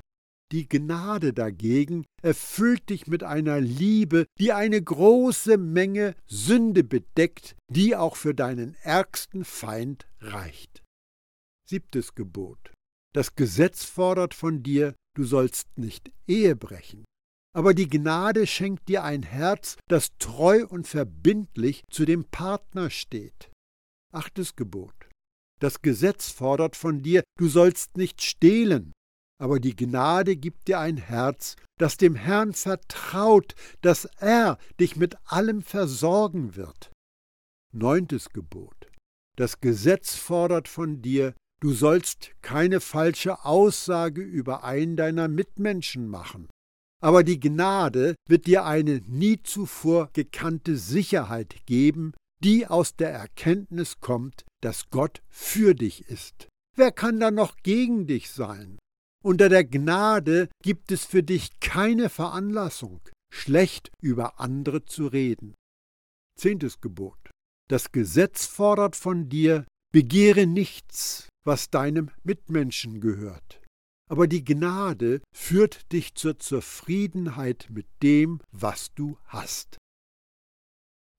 die 0.54 0.68
Gnade 0.68 1.32
dagegen 1.32 2.06
erfüllt 2.22 2.88
dich 2.88 3.08
mit 3.08 3.24
einer 3.24 3.60
Liebe, 3.60 4.26
die 4.38 4.52
eine 4.52 4.80
große 4.80 5.58
Menge 5.58 6.14
Sünde 6.26 6.84
bedeckt, 6.84 7.56
die 7.68 7.96
auch 7.96 8.14
für 8.14 8.36
deinen 8.36 8.74
ärgsten 8.82 9.44
Feind 9.44 10.06
reicht. 10.20 10.84
Siebtes 11.68 12.14
Gebot. 12.14 12.72
Das 13.12 13.34
Gesetz 13.34 13.82
fordert 13.82 14.32
von 14.32 14.62
dir, 14.62 14.94
du 15.16 15.24
sollst 15.24 15.76
nicht 15.76 16.12
Ehe 16.28 16.54
brechen. 16.54 17.04
Aber 17.52 17.74
die 17.74 17.88
Gnade 17.88 18.46
schenkt 18.46 18.88
dir 18.88 19.02
ein 19.02 19.24
Herz, 19.24 19.76
das 19.88 20.10
treu 20.20 20.64
und 20.68 20.86
verbindlich 20.86 21.82
zu 21.90 22.04
dem 22.04 22.26
Partner 22.26 22.90
steht. 22.90 23.50
Achtes 24.12 24.54
Gebot. 24.54 24.94
Das 25.60 25.82
Gesetz 25.82 26.30
fordert 26.30 26.76
von 26.76 27.02
dir, 27.02 27.24
du 27.40 27.48
sollst 27.48 27.96
nicht 27.96 28.22
stehlen. 28.22 28.92
Aber 29.44 29.60
die 29.60 29.76
Gnade 29.76 30.36
gibt 30.36 30.68
dir 30.68 30.80
ein 30.80 30.96
Herz, 30.96 31.56
das 31.78 31.98
dem 31.98 32.14
Herrn 32.14 32.54
vertraut, 32.54 33.54
dass 33.82 34.06
er 34.18 34.56
dich 34.80 34.96
mit 34.96 35.18
allem 35.26 35.60
versorgen 35.60 36.56
wird. 36.56 36.90
Neuntes 37.70 38.30
Gebot. 38.30 38.88
Das 39.36 39.60
Gesetz 39.60 40.14
fordert 40.14 40.66
von 40.66 41.02
dir, 41.02 41.34
du 41.60 41.74
sollst 41.74 42.30
keine 42.40 42.80
falsche 42.80 43.44
Aussage 43.44 44.22
über 44.22 44.64
einen 44.64 44.96
deiner 44.96 45.28
Mitmenschen 45.28 46.08
machen. 46.08 46.48
Aber 47.02 47.22
die 47.22 47.38
Gnade 47.38 48.14
wird 48.26 48.46
dir 48.46 48.64
eine 48.64 49.02
nie 49.06 49.42
zuvor 49.42 50.08
gekannte 50.14 50.78
Sicherheit 50.78 51.66
geben, 51.66 52.14
die 52.42 52.66
aus 52.66 52.96
der 52.96 53.10
Erkenntnis 53.10 54.00
kommt, 54.00 54.46
dass 54.62 54.88
Gott 54.88 55.20
für 55.28 55.74
dich 55.74 56.08
ist. 56.08 56.48
Wer 56.74 56.92
kann 56.92 57.20
da 57.20 57.30
noch 57.30 57.58
gegen 57.58 58.06
dich 58.06 58.30
sein? 58.30 58.78
Unter 59.24 59.48
der 59.48 59.64
Gnade 59.64 60.50
gibt 60.62 60.92
es 60.92 61.06
für 61.06 61.22
dich 61.22 61.58
keine 61.58 62.10
Veranlassung, 62.10 63.00
schlecht 63.32 63.90
über 64.02 64.38
andere 64.38 64.84
zu 64.84 65.06
reden. 65.06 65.54
Zehntes 66.38 66.82
Gebot. 66.82 67.30
Das 67.70 67.90
Gesetz 67.90 68.44
fordert 68.44 68.96
von 68.96 69.30
dir, 69.30 69.64
begehre 69.94 70.46
nichts, 70.46 71.28
was 71.42 71.70
deinem 71.70 72.10
Mitmenschen 72.22 73.00
gehört. 73.00 73.62
Aber 74.10 74.26
die 74.26 74.44
Gnade 74.44 75.22
führt 75.34 75.90
dich 75.92 76.14
zur 76.16 76.38
Zufriedenheit 76.38 77.68
mit 77.70 77.86
dem, 78.02 78.42
was 78.52 78.92
du 78.92 79.16
hast. 79.24 79.78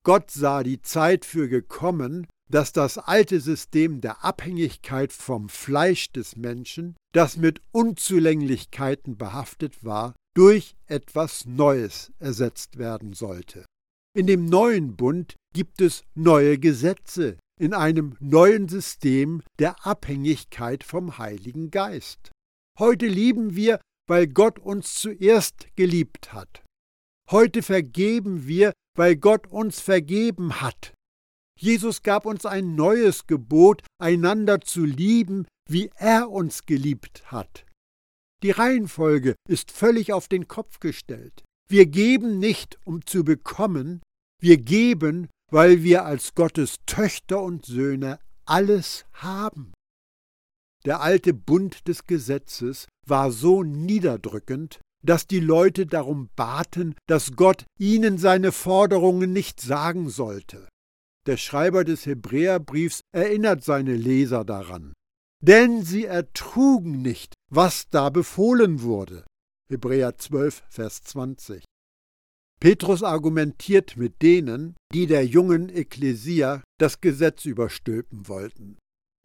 Gott 0.04 0.30
sah 0.30 0.62
die 0.62 0.80
Zeit 0.80 1.24
für 1.24 1.48
gekommen, 1.48 2.28
dass 2.50 2.72
das 2.72 2.98
alte 2.98 3.40
System 3.40 4.00
der 4.00 4.24
Abhängigkeit 4.24 5.12
vom 5.12 5.48
Fleisch 5.48 6.12
des 6.12 6.36
Menschen, 6.36 6.96
das 7.12 7.36
mit 7.36 7.60
Unzulänglichkeiten 7.72 9.16
behaftet 9.16 9.84
war, 9.84 10.14
durch 10.36 10.76
etwas 10.86 11.46
Neues 11.46 12.12
ersetzt 12.18 12.78
werden 12.78 13.14
sollte. 13.14 13.64
In 14.14 14.26
dem 14.26 14.46
neuen 14.46 14.96
Bund 14.96 15.34
gibt 15.54 15.80
es 15.80 16.04
neue 16.14 16.58
Gesetze 16.58 17.38
in 17.58 17.72
einem 17.72 18.16
neuen 18.20 18.68
System 18.68 19.42
der 19.58 19.86
Abhängigkeit 19.86 20.84
vom 20.84 21.18
Heiligen 21.18 21.70
Geist. 21.70 22.30
Heute 22.78 23.06
lieben 23.06 23.56
wir, 23.56 23.80
weil 24.08 24.26
Gott 24.26 24.58
uns 24.58 24.94
zuerst 24.94 25.66
geliebt 25.74 26.32
hat. 26.32 26.62
Heute 27.30 27.62
vergeben 27.62 28.46
wir, 28.46 28.72
weil 28.96 29.16
Gott 29.16 29.46
uns 29.46 29.80
vergeben 29.80 30.60
hat. 30.60 30.92
Jesus 31.58 32.02
gab 32.02 32.26
uns 32.26 32.44
ein 32.44 32.74
neues 32.74 33.26
Gebot, 33.26 33.82
einander 33.98 34.60
zu 34.60 34.84
lieben, 34.84 35.46
wie 35.68 35.90
er 35.96 36.30
uns 36.30 36.66
geliebt 36.66 37.30
hat. 37.32 37.64
Die 38.42 38.50
Reihenfolge 38.50 39.34
ist 39.48 39.70
völlig 39.70 40.12
auf 40.12 40.28
den 40.28 40.46
Kopf 40.46 40.80
gestellt. 40.80 41.42
Wir 41.68 41.86
geben 41.86 42.38
nicht, 42.38 42.78
um 42.84 43.04
zu 43.04 43.24
bekommen, 43.24 44.02
wir 44.40 44.58
geben, 44.58 45.28
weil 45.50 45.82
wir 45.82 46.04
als 46.04 46.34
Gottes 46.34 46.76
Töchter 46.86 47.42
und 47.42 47.64
Söhne 47.64 48.18
alles 48.44 49.06
haben. 49.14 49.72
Der 50.84 51.00
alte 51.00 51.34
Bund 51.34 51.88
des 51.88 52.04
Gesetzes 52.04 52.86
war 53.06 53.32
so 53.32 53.62
niederdrückend, 53.62 54.78
dass 55.04 55.26
die 55.26 55.40
Leute 55.40 55.86
darum 55.86 56.28
baten, 56.36 56.94
dass 57.08 57.34
Gott 57.34 57.64
ihnen 57.78 58.18
seine 58.18 58.52
Forderungen 58.52 59.32
nicht 59.32 59.60
sagen 59.60 60.08
sollte. 60.08 60.68
Der 61.26 61.36
Schreiber 61.36 61.82
des 61.82 62.06
Hebräerbriefs 62.06 63.00
erinnert 63.12 63.64
seine 63.64 63.96
Leser 63.96 64.44
daran. 64.44 64.92
Denn 65.42 65.82
sie 65.82 66.04
ertrugen 66.04 67.02
nicht, 67.02 67.34
was 67.50 67.88
da 67.90 68.10
befohlen 68.10 68.82
wurde. 68.82 69.24
Hebräer 69.68 70.16
12, 70.16 70.62
Vers 70.68 71.02
20. 71.02 71.64
Petrus 72.60 73.02
argumentiert 73.02 73.96
mit 73.96 74.22
denen, 74.22 74.76
die 74.94 75.06
der 75.06 75.26
jungen 75.26 75.68
Ekklesia 75.68 76.62
das 76.78 77.00
Gesetz 77.00 77.44
überstülpen 77.44 78.28
wollten. 78.28 78.78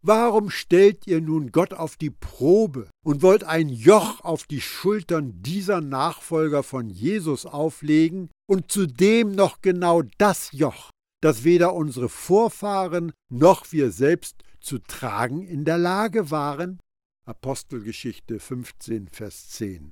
Warum 0.04 0.50
stellt 0.50 1.06
ihr 1.06 1.22
nun 1.22 1.52
Gott 1.52 1.76
auf 1.76 1.96
die 1.96 2.10
Probe 2.10 2.90
und 3.06 3.22
wollt 3.22 3.44
ein 3.44 3.70
Joch 3.70 4.22
auf 4.22 4.46
die 4.46 4.60
Schultern 4.60 5.44
dieser 5.44 5.80
Nachfolger 5.80 6.64
von 6.64 6.90
Jesus 6.90 7.46
auflegen 7.46 8.32
und 8.50 8.72
zudem 8.72 9.32
noch 9.34 9.62
genau 9.62 10.02
das 10.18 10.52
Joch, 10.52 10.90
das 11.22 11.44
weder 11.44 11.74
unsere 11.74 12.10
Vorfahren 12.10 13.14
noch 13.30 13.72
wir 13.72 13.92
selbst 13.92 14.44
zu 14.60 14.80
tragen 14.80 15.44
in 15.44 15.66
der 15.66 15.78
Lage 15.78 16.32
waren? 16.32 16.80
Apostelgeschichte 17.26 18.40
15, 18.40 19.08
Vers 19.08 19.50
10. 19.50 19.92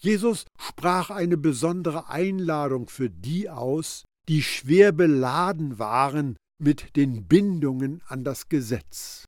Jesus 0.00 0.44
sprach 0.58 1.10
eine 1.10 1.36
besondere 1.36 2.08
Einladung 2.08 2.88
für 2.88 3.10
die 3.10 3.50
aus, 3.50 4.04
die 4.28 4.42
schwer 4.42 4.92
beladen 4.92 5.78
waren 5.78 6.36
mit 6.58 6.96
den 6.96 7.26
Bindungen 7.26 8.02
an 8.06 8.24
das 8.24 8.48
Gesetz. 8.48 9.24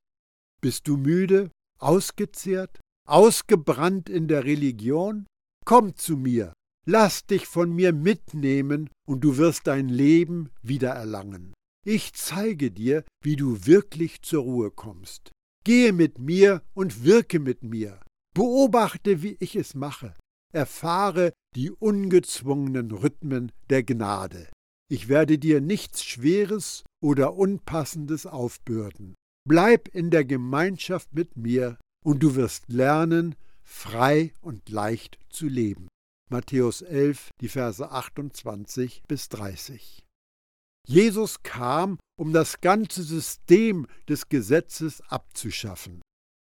Bist 0.60 0.88
du 0.88 0.96
müde, 0.96 1.50
ausgezehrt, 1.78 2.80
ausgebrannt 3.06 4.08
in 4.08 4.28
der 4.28 4.44
Religion? 4.44 5.26
Komm 5.64 5.96
zu 5.96 6.16
mir, 6.16 6.52
Lass 6.90 7.26
dich 7.26 7.46
von 7.46 7.70
mir 7.70 7.92
mitnehmen 7.92 8.88
und 9.06 9.20
du 9.20 9.36
wirst 9.36 9.66
dein 9.66 9.90
Leben 9.90 10.48
wiedererlangen. 10.62 11.52
Ich 11.84 12.14
zeige 12.14 12.70
dir, 12.70 13.04
wie 13.22 13.36
du 13.36 13.66
wirklich 13.66 14.22
zur 14.22 14.44
Ruhe 14.44 14.70
kommst. 14.70 15.30
Gehe 15.64 15.92
mit 15.92 16.18
mir 16.18 16.62
und 16.72 17.04
wirke 17.04 17.40
mit 17.40 17.62
mir. 17.62 18.00
Beobachte, 18.34 19.22
wie 19.22 19.36
ich 19.38 19.54
es 19.54 19.74
mache. 19.74 20.14
Erfahre 20.54 21.34
die 21.54 21.70
ungezwungenen 21.70 22.90
Rhythmen 22.90 23.52
der 23.68 23.82
Gnade. 23.82 24.48
Ich 24.90 25.08
werde 25.08 25.38
dir 25.38 25.60
nichts 25.60 26.02
Schweres 26.02 26.84
oder 27.02 27.34
Unpassendes 27.34 28.24
aufbürden. 28.24 29.14
Bleib 29.46 29.88
in 29.88 30.10
der 30.10 30.24
Gemeinschaft 30.24 31.12
mit 31.12 31.36
mir, 31.36 31.76
und 32.02 32.22
du 32.22 32.34
wirst 32.34 32.72
lernen, 32.72 33.34
frei 33.62 34.32
und 34.40 34.70
leicht 34.70 35.18
zu 35.28 35.48
leben. 35.48 35.88
Matthäus 36.30 36.82
11, 36.82 37.30
die 37.40 37.48
Verse 37.48 37.90
28 37.90 39.02
bis 39.08 39.28
30. 39.30 40.04
Jesus 40.86 41.42
kam, 41.42 41.98
um 42.18 42.32
das 42.32 42.60
ganze 42.60 43.02
System 43.02 43.86
des 44.08 44.28
Gesetzes 44.28 45.00
abzuschaffen. 45.08 46.02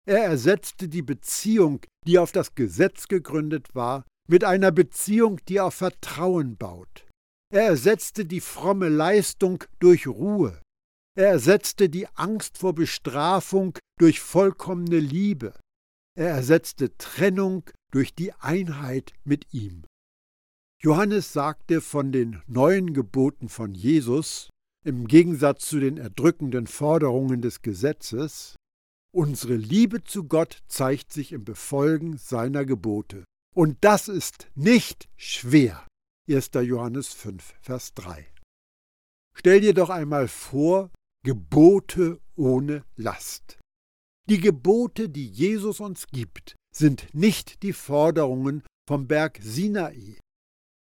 Er 0.07 0.23
ersetzte 0.23 0.87
die 0.87 1.01
Beziehung, 1.01 1.81
die 2.07 2.19
auf 2.19 2.31
das 2.31 2.55
Gesetz 2.55 3.07
gegründet 3.07 3.73
war, 3.73 4.05
mit 4.27 4.43
einer 4.43 4.71
Beziehung, 4.71 5.39
die 5.47 5.59
auf 5.59 5.75
Vertrauen 5.75 6.57
baut. 6.57 7.05
Er 7.53 7.63
ersetzte 7.63 8.25
die 8.25 8.41
fromme 8.41 8.89
Leistung 8.89 9.63
durch 9.79 10.07
Ruhe. 10.07 10.61
Er 11.17 11.27
ersetzte 11.27 11.89
die 11.89 12.07
Angst 12.15 12.57
vor 12.57 12.73
Bestrafung 12.73 13.77
durch 13.99 14.21
vollkommene 14.21 14.99
Liebe. 14.99 15.53
Er 16.17 16.29
ersetzte 16.29 16.97
Trennung 16.97 17.63
durch 17.91 18.13
die 18.13 18.33
Einheit 18.33 19.13
mit 19.23 19.53
ihm. 19.53 19.83
Johannes 20.81 21.31
sagte 21.31 21.79
von 21.79 22.11
den 22.11 22.41
neuen 22.47 22.93
Geboten 22.93 23.49
von 23.49 23.73
Jesus, 23.73 24.49
im 24.83 25.07
Gegensatz 25.07 25.67
zu 25.67 25.79
den 25.79 25.97
erdrückenden 25.97 26.67
Forderungen 26.67 27.41
des 27.41 27.61
Gesetzes, 27.61 28.55
unsere 29.13 29.55
Liebe 29.55 30.03
zu 30.03 30.23
Gott 30.23 30.63
zeigt 30.67 31.13
sich 31.13 31.33
im 31.33 31.45
Befolgen 31.45 32.17
seiner 32.17 32.65
Gebote. 32.65 33.23
Und 33.53 33.77
das 33.81 34.07
ist 34.07 34.49
nicht 34.55 35.07
schwer. 35.17 35.85
1. 36.29 36.51
Johannes 36.63 37.13
5, 37.13 37.53
Vers 37.61 37.93
3. 37.93 38.27
Stell 39.35 39.61
dir 39.61 39.73
doch 39.73 39.89
einmal 39.89 40.27
vor, 40.27 40.91
Gebote 41.23 42.19
ohne 42.35 42.83
Last. 42.95 43.60
Die 44.31 44.39
Gebote, 44.39 45.09
die 45.09 45.27
Jesus 45.27 45.81
uns 45.81 46.07
gibt, 46.07 46.55
sind 46.73 47.13
nicht 47.13 47.63
die 47.63 47.73
Forderungen 47.73 48.63
vom 48.87 49.05
Berg 49.05 49.37
Sinai. 49.43 50.19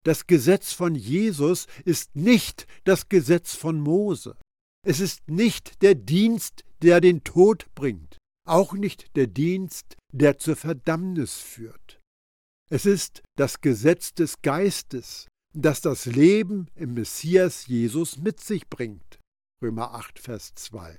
Das 0.04 0.26
Gesetz 0.26 0.74
von 0.74 0.96
Jesus 0.96 1.68
ist 1.84 2.16
nicht 2.16 2.66
das 2.86 3.08
Gesetz 3.08 3.54
von 3.54 3.80
Mose. 3.80 4.36
Es 4.84 5.00
ist 5.00 5.30
nicht 5.30 5.84
der 5.84 5.94
Dienst, 5.94 6.66
der 6.82 7.02
den 7.02 7.24
Tod 7.24 7.68
bringt, 7.76 8.18
auch 8.48 8.74
nicht 8.74 9.16
der 9.16 9.28
Dienst, 9.28 9.96
der 10.12 10.40
zur 10.40 10.56
Verdammnis 10.56 11.36
führt. 11.36 12.02
Es 12.72 12.88
ist 12.88 13.22
das 13.38 13.62
Gesetz 13.62 14.16
des 14.16 14.42
Geistes, 14.42 15.28
das 15.54 15.82
das 15.82 16.08
Leben 16.08 16.66
im 16.74 16.96
Messias 16.96 17.68
Jesus 17.68 18.18
mit 18.18 18.40
sich 18.40 18.68
bringt. 18.72 19.20
Römer 19.62 19.94
8, 19.94 20.18
Vers 20.18 20.56
2. 20.56 20.98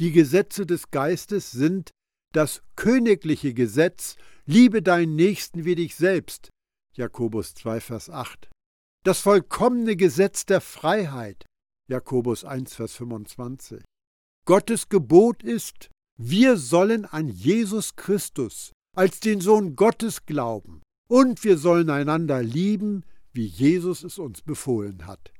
Die 0.00 0.12
Gesetze 0.12 0.64
des 0.64 0.90
Geistes 0.90 1.50
sind 1.50 1.90
das 2.32 2.62
königliche 2.76 3.52
Gesetz, 3.52 4.16
liebe 4.46 4.80
deinen 4.80 5.16
Nächsten 5.16 5.64
wie 5.64 5.74
dich 5.74 5.96
selbst, 5.96 6.50
Jakobus 6.94 7.54
2, 7.54 7.80
Vers 7.80 8.10
8. 8.10 8.48
Das 9.04 9.20
vollkommene 9.20 9.96
Gesetz 9.96 10.46
der 10.46 10.60
Freiheit, 10.60 11.46
Jakobus 11.88 12.44
1, 12.44 12.74
Vers 12.74 12.94
25. 12.94 13.82
Gottes 14.44 14.88
Gebot 14.88 15.42
ist, 15.42 15.90
Wir 16.16 16.56
sollen 16.56 17.04
an 17.04 17.28
Jesus 17.28 17.96
Christus 17.96 18.72
als 18.96 19.20
den 19.20 19.40
Sohn 19.40 19.74
Gottes 19.74 20.26
glauben 20.26 20.82
und 21.08 21.42
wir 21.44 21.58
sollen 21.58 21.90
einander 21.90 22.42
lieben, 22.42 23.04
wie 23.32 23.46
Jesus 23.46 24.04
es 24.04 24.18
uns 24.18 24.42
befohlen 24.42 25.06
hat. 25.06 25.32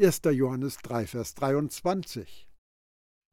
1. 0.00 0.22
Johannes 0.32 0.78
3, 0.78 1.06
Vers 1.06 1.34
23. 1.34 2.48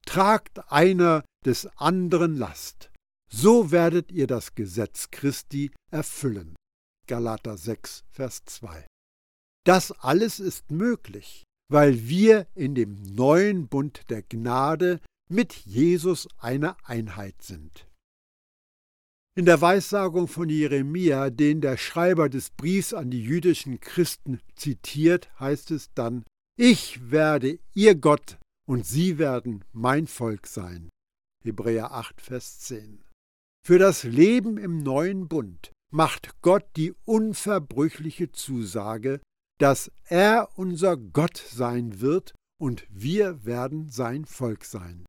Tragt 0.10 0.72
einer 0.72 1.24
des 1.46 1.68
anderen 1.78 2.36
Last, 2.36 2.90
so 3.32 3.70
werdet 3.70 4.12
ihr 4.12 4.26
das 4.26 4.56
Gesetz 4.56 5.12
Christi 5.12 5.70
erfüllen. 5.92 6.56
Galater 7.06 7.56
6, 7.58 8.06
Vers 8.10 8.42
2. 8.46 8.88
Das 9.68 9.92
alles 9.92 10.40
ist 10.40 10.72
möglich, 10.72 11.44
weil 11.72 12.10
wir 12.10 12.48
in 12.56 12.74
dem 12.74 13.00
neuen 13.14 13.68
Bund 13.68 14.10
der 14.10 14.24
Gnade 14.24 15.00
mit 15.30 15.54
Jesus 15.54 16.28
eine 16.40 16.76
Einheit 16.88 17.44
sind. 17.44 17.88
In 19.38 19.46
der 19.46 19.62
Weissagung 19.62 20.28
von 20.28 20.50
Jeremia, 20.50 21.30
den 21.30 21.62
der 21.62 21.78
Schreiber 21.78 22.30
des 22.30 22.50
Briefs 22.50 22.96
an 22.96 23.12
die 23.12 23.24
jüdischen 23.24 23.80
Christen 23.80 24.42
zitiert, 24.56 25.30
heißt 25.40 25.70
es 25.70 25.94
dann, 25.94 26.26
Ich 26.58 27.12
werde 27.12 27.60
ihr 27.76 27.94
Gott 27.94 28.40
und 28.70 28.86
sie 28.86 29.18
werden 29.18 29.66
mein 29.74 30.06
Volk 30.06 30.46
sein. 30.46 30.92
Hebräer 31.44 31.92
8, 31.92 32.22
Vers 32.22 32.60
10. 32.60 33.04
Für 33.66 33.80
das 33.80 34.04
Leben 34.04 34.60
im 34.60 34.78
neuen 34.78 35.28
Bund 35.28 35.72
macht 35.92 36.40
Gott 36.44 36.66
die 36.76 36.94
unverbrüchliche 37.04 38.32
Zusage, 38.32 39.22
dass 39.60 39.92
er 40.06 40.50
unser 40.56 40.98
Gott 40.98 41.38
sein 41.38 42.00
wird 42.00 42.36
und 42.62 42.86
wir 42.92 43.44
werden 43.44 43.90
sein 43.90 44.26
Volk 44.26 44.64
sein. 44.66 45.04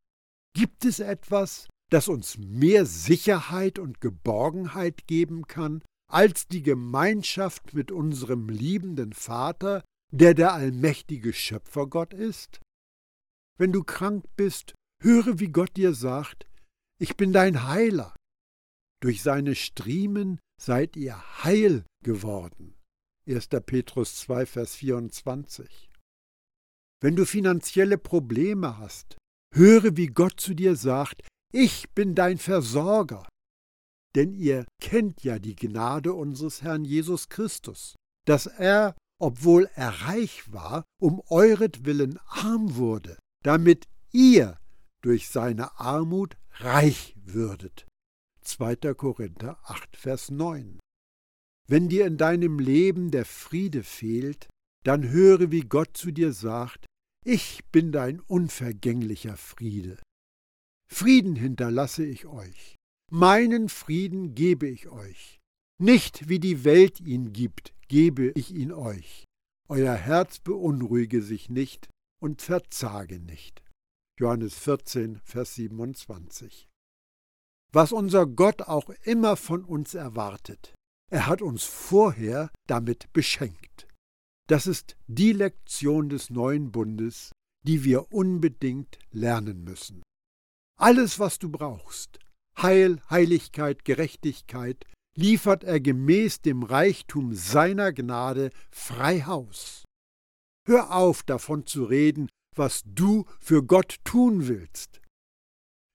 Gibt 0.55 0.87
es 0.87 0.99
etwas, 0.99 1.69
das 1.91 2.09
uns 2.09 2.39
mehr 2.39 2.87
Sicherheit 2.87 3.79
und 3.79 4.01
Geborgenheit 4.01 5.07
geben 5.07 5.47
kann, 5.47 5.83
als 6.11 6.49
die 6.49 6.63
Gemeinschaft 6.63 7.75
mit 7.75 7.93
unserem 7.93 8.49
liebenden 8.49 9.13
Vater, 9.13 9.85
der 10.11 10.33
der 10.33 10.55
allmächtige 10.55 11.35
Schöpfergott 11.35 12.15
ist? 12.15 12.61
Wenn 13.61 13.73
du 13.73 13.85
krank 13.85 14.25
bist, 14.37 14.75
höre, 15.03 15.39
wie 15.39 15.49
Gott 15.49 15.77
dir 15.77 15.93
sagt, 15.93 16.49
ich 16.99 17.19
bin 17.19 17.31
dein 17.31 17.69
Heiler. 17.69 18.17
Durch 19.03 19.23
seine 19.23 19.55
Striemen 19.55 20.41
seid 20.59 20.97
ihr 20.97 21.45
heil 21.45 21.85
geworden. 22.03 22.75
1. 23.27 23.49
Petrus 23.67 24.17
2, 24.17 24.47
Vers 24.47 24.77
24. 24.77 25.91
Wenn 27.03 27.17
du 27.17 27.27
finanzielle 27.27 27.99
Probleme 27.99 28.79
hast, 28.79 29.19
höre, 29.55 29.95
wie 29.95 30.07
Gott 30.07 30.41
zu 30.41 30.55
dir 30.55 30.75
sagt, 30.75 31.21
ich 31.53 31.91
bin 31.91 32.15
dein 32.15 32.39
Versorger. 32.39 33.29
Denn 34.15 34.33
ihr 34.33 34.65
kennt 34.81 35.23
ja 35.23 35.39
die 35.39 35.55
Gnade 35.55 36.15
unseres 36.15 36.63
Herrn 36.63 36.87
Jesus 36.87 37.29
Christus, 37.29 37.95
dass 38.27 38.47
er, 38.47 38.97
obwohl 39.21 39.69
er 39.75 39.91
reich 40.07 40.51
war, 40.51 40.85
um 40.99 41.21
euretwillen 41.29 42.19
arm 42.27 42.77
wurde, 42.77 43.19
damit 43.43 43.89
ihr 44.13 44.59
durch 45.03 45.29
seine 45.29 45.79
Armut 45.79 46.37
reich 46.53 47.15
würdet. 47.25 47.87
2. 48.43 48.95
Korinther 48.95 49.59
8, 49.65 49.97
Vers 49.97 50.31
9. 50.31 50.79
Wenn 51.69 51.89
dir 51.89 52.07
in 52.07 52.17
deinem 52.17 52.59
Leben 52.59 53.11
der 53.11 53.25
Friede 53.25 53.83
fehlt, 53.83 54.49
dann 54.85 55.09
höre, 55.09 55.51
wie 55.51 55.61
Gott 55.61 55.97
zu 55.97 56.11
dir 56.11 56.33
sagt, 56.33 56.87
ich 57.25 57.65
bin 57.71 57.93
dein 57.93 58.21
unvergänglicher 58.21 59.37
Friede. 59.37 59.99
Frieden 60.93 61.37
hinterlasse 61.37 62.05
ich 62.05 62.27
euch, 62.27 62.77
meinen 63.11 63.69
Frieden 63.69 64.35
gebe 64.35 64.67
ich 64.67 64.89
euch. 64.89 65.39
Nicht 65.79 66.29
wie 66.29 66.41
die 66.41 66.65
Welt 66.65 67.01
ihn 67.01 67.33
gibt, 67.33 67.73
gebe 67.89 68.33
ich 68.35 68.53
ihn 68.53 68.73
euch. 68.73 69.25
Euer 69.69 69.95
Herz 69.95 70.41
beunruhige 70.41 71.23
sich 71.23 71.49
nicht 71.49 71.90
und 72.21 72.43
verzage 72.43 73.19
nicht. 73.19 73.63
Johannes 74.19 74.55
14, 74.55 75.21
Vers 75.25 75.55
27. 75.57 76.69
Was 77.73 77.93
unser 77.93 78.27
Gott 78.27 78.63
auch 78.63 78.91
immer 79.05 79.37
von 79.37 79.65
uns 79.65 79.95
erwartet, 79.95 80.75
er 81.11 81.27
hat 81.27 81.43
uns 81.43 81.65
vorher 81.65 82.51
damit 82.67 83.13
beschenkt. 83.13 83.89
Das 84.47 84.67
ist 84.67 84.97
die 85.07 85.33
Lektion 85.33 86.09
des 86.09 86.31
neuen 86.31 86.73
Bundes, 86.73 87.33
die 87.63 87.85
wir 87.85 88.13
unbedingt 88.13 88.99
lernen 89.11 89.63
müssen. 89.65 90.03
Alles, 90.77 91.19
was 91.19 91.39
du 91.39 91.51
brauchst, 91.51 92.19
Heil, 92.61 93.01
Heiligkeit, 93.09 93.85
Gerechtigkeit, 93.85 94.85
liefert 95.17 95.65
er 95.65 95.81
gemäß 95.81 96.41
dem 96.41 96.63
Reichtum 96.63 97.35
seiner 97.35 97.93
Gnade 97.93 98.51
frei 98.71 99.21
Haus. 99.23 99.85
Hör 100.71 100.93
auf 100.93 101.25
davon 101.25 101.67
zu 101.67 101.83
reden, 101.83 102.29
was 102.55 102.85
du 102.85 103.25
für 103.41 103.65
Gott 103.65 103.97
tun 104.05 104.47
willst. 104.47 105.01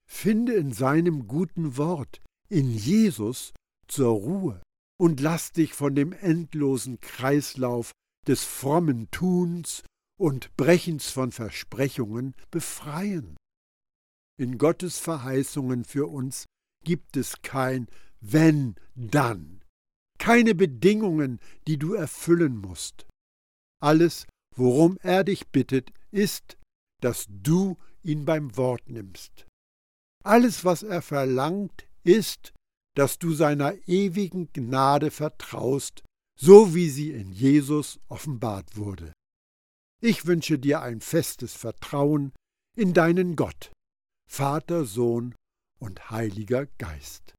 Finde 0.05 0.51
in 0.51 0.73
seinem 0.73 1.29
guten 1.29 1.77
Wort, 1.77 2.21
in 2.49 2.69
Jesus, 2.71 3.53
zur 3.87 4.09
Ruhe 4.09 4.61
und 4.99 5.21
lass 5.21 5.53
dich 5.53 5.73
von 5.73 5.95
dem 5.95 6.11
endlosen 6.11 6.99
Kreislauf 6.99 7.91
des 8.27 8.43
frommen 8.43 9.09
Tuns 9.11 9.81
und 10.19 10.53
Brechens 10.57 11.09
von 11.09 11.31
Versprechungen 11.31 12.35
befreien. 12.51 13.37
In 14.37 14.57
Gottes 14.57 14.99
Verheißungen 14.99 15.85
für 15.85 16.07
uns 16.09 16.47
gibt 16.83 17.15
es 17.15 17.41
kein 17.43 17.87
wenn 18.19 18.75
dann, 18.93 19.63
keine 20.19 20.53
Bedingungen, 20.53 21.39
die 21.65 21.77
du 21.77 21.93
erfüllen 21.93 22.57
musst. 22.57 23.05
Alles, 23.81 24.25
worum 24.55 24.97
er 25.01 25.23
dich 25.23 25.47
bittet, 25.47 25.91
ist, 26.11 26.57
dass 27.01 27.25
du 27.29 27.77
ihn 28.03 28.25
beim 28.25 28.55
Wort 28.57 28.89
nimmst. 28.89 29.47
Alles, 30.23 30.65
was 30.65 30.83
er 30.83 31.01
verlangt, 31.01 31.87
ist, 32.03 32.53
dass 32.95 33.19
du 33.19 33.33
seiner 33.33 33.75
ewigen 33.87 34.51
Gnade 34.53 35.11
vertraust, 35.11 36.03
so 36.39 36.73
wie 36.73 36.89
sie 36.89 37.11
in 37.11 37.31
Jesus 37.31 37.99
offenbart 38.07 38.77
wurde. 38.77 39.13
Ich 40.01 40.25
wünsche 40.25 40.59
dir 40.59 40.81
ein 40.81 41.01
festes 41.01 41.53
Vertrauen 41.53 42.33
in 42.75 42.93
deinen 42.93 43.35
Gott, 43.35 43.71
Vater, 44.29 44.85
Sohn 44.85 45.35
und 45.79 46.09
Heiliger 46.09 46.65
Geist. 46.77 47.33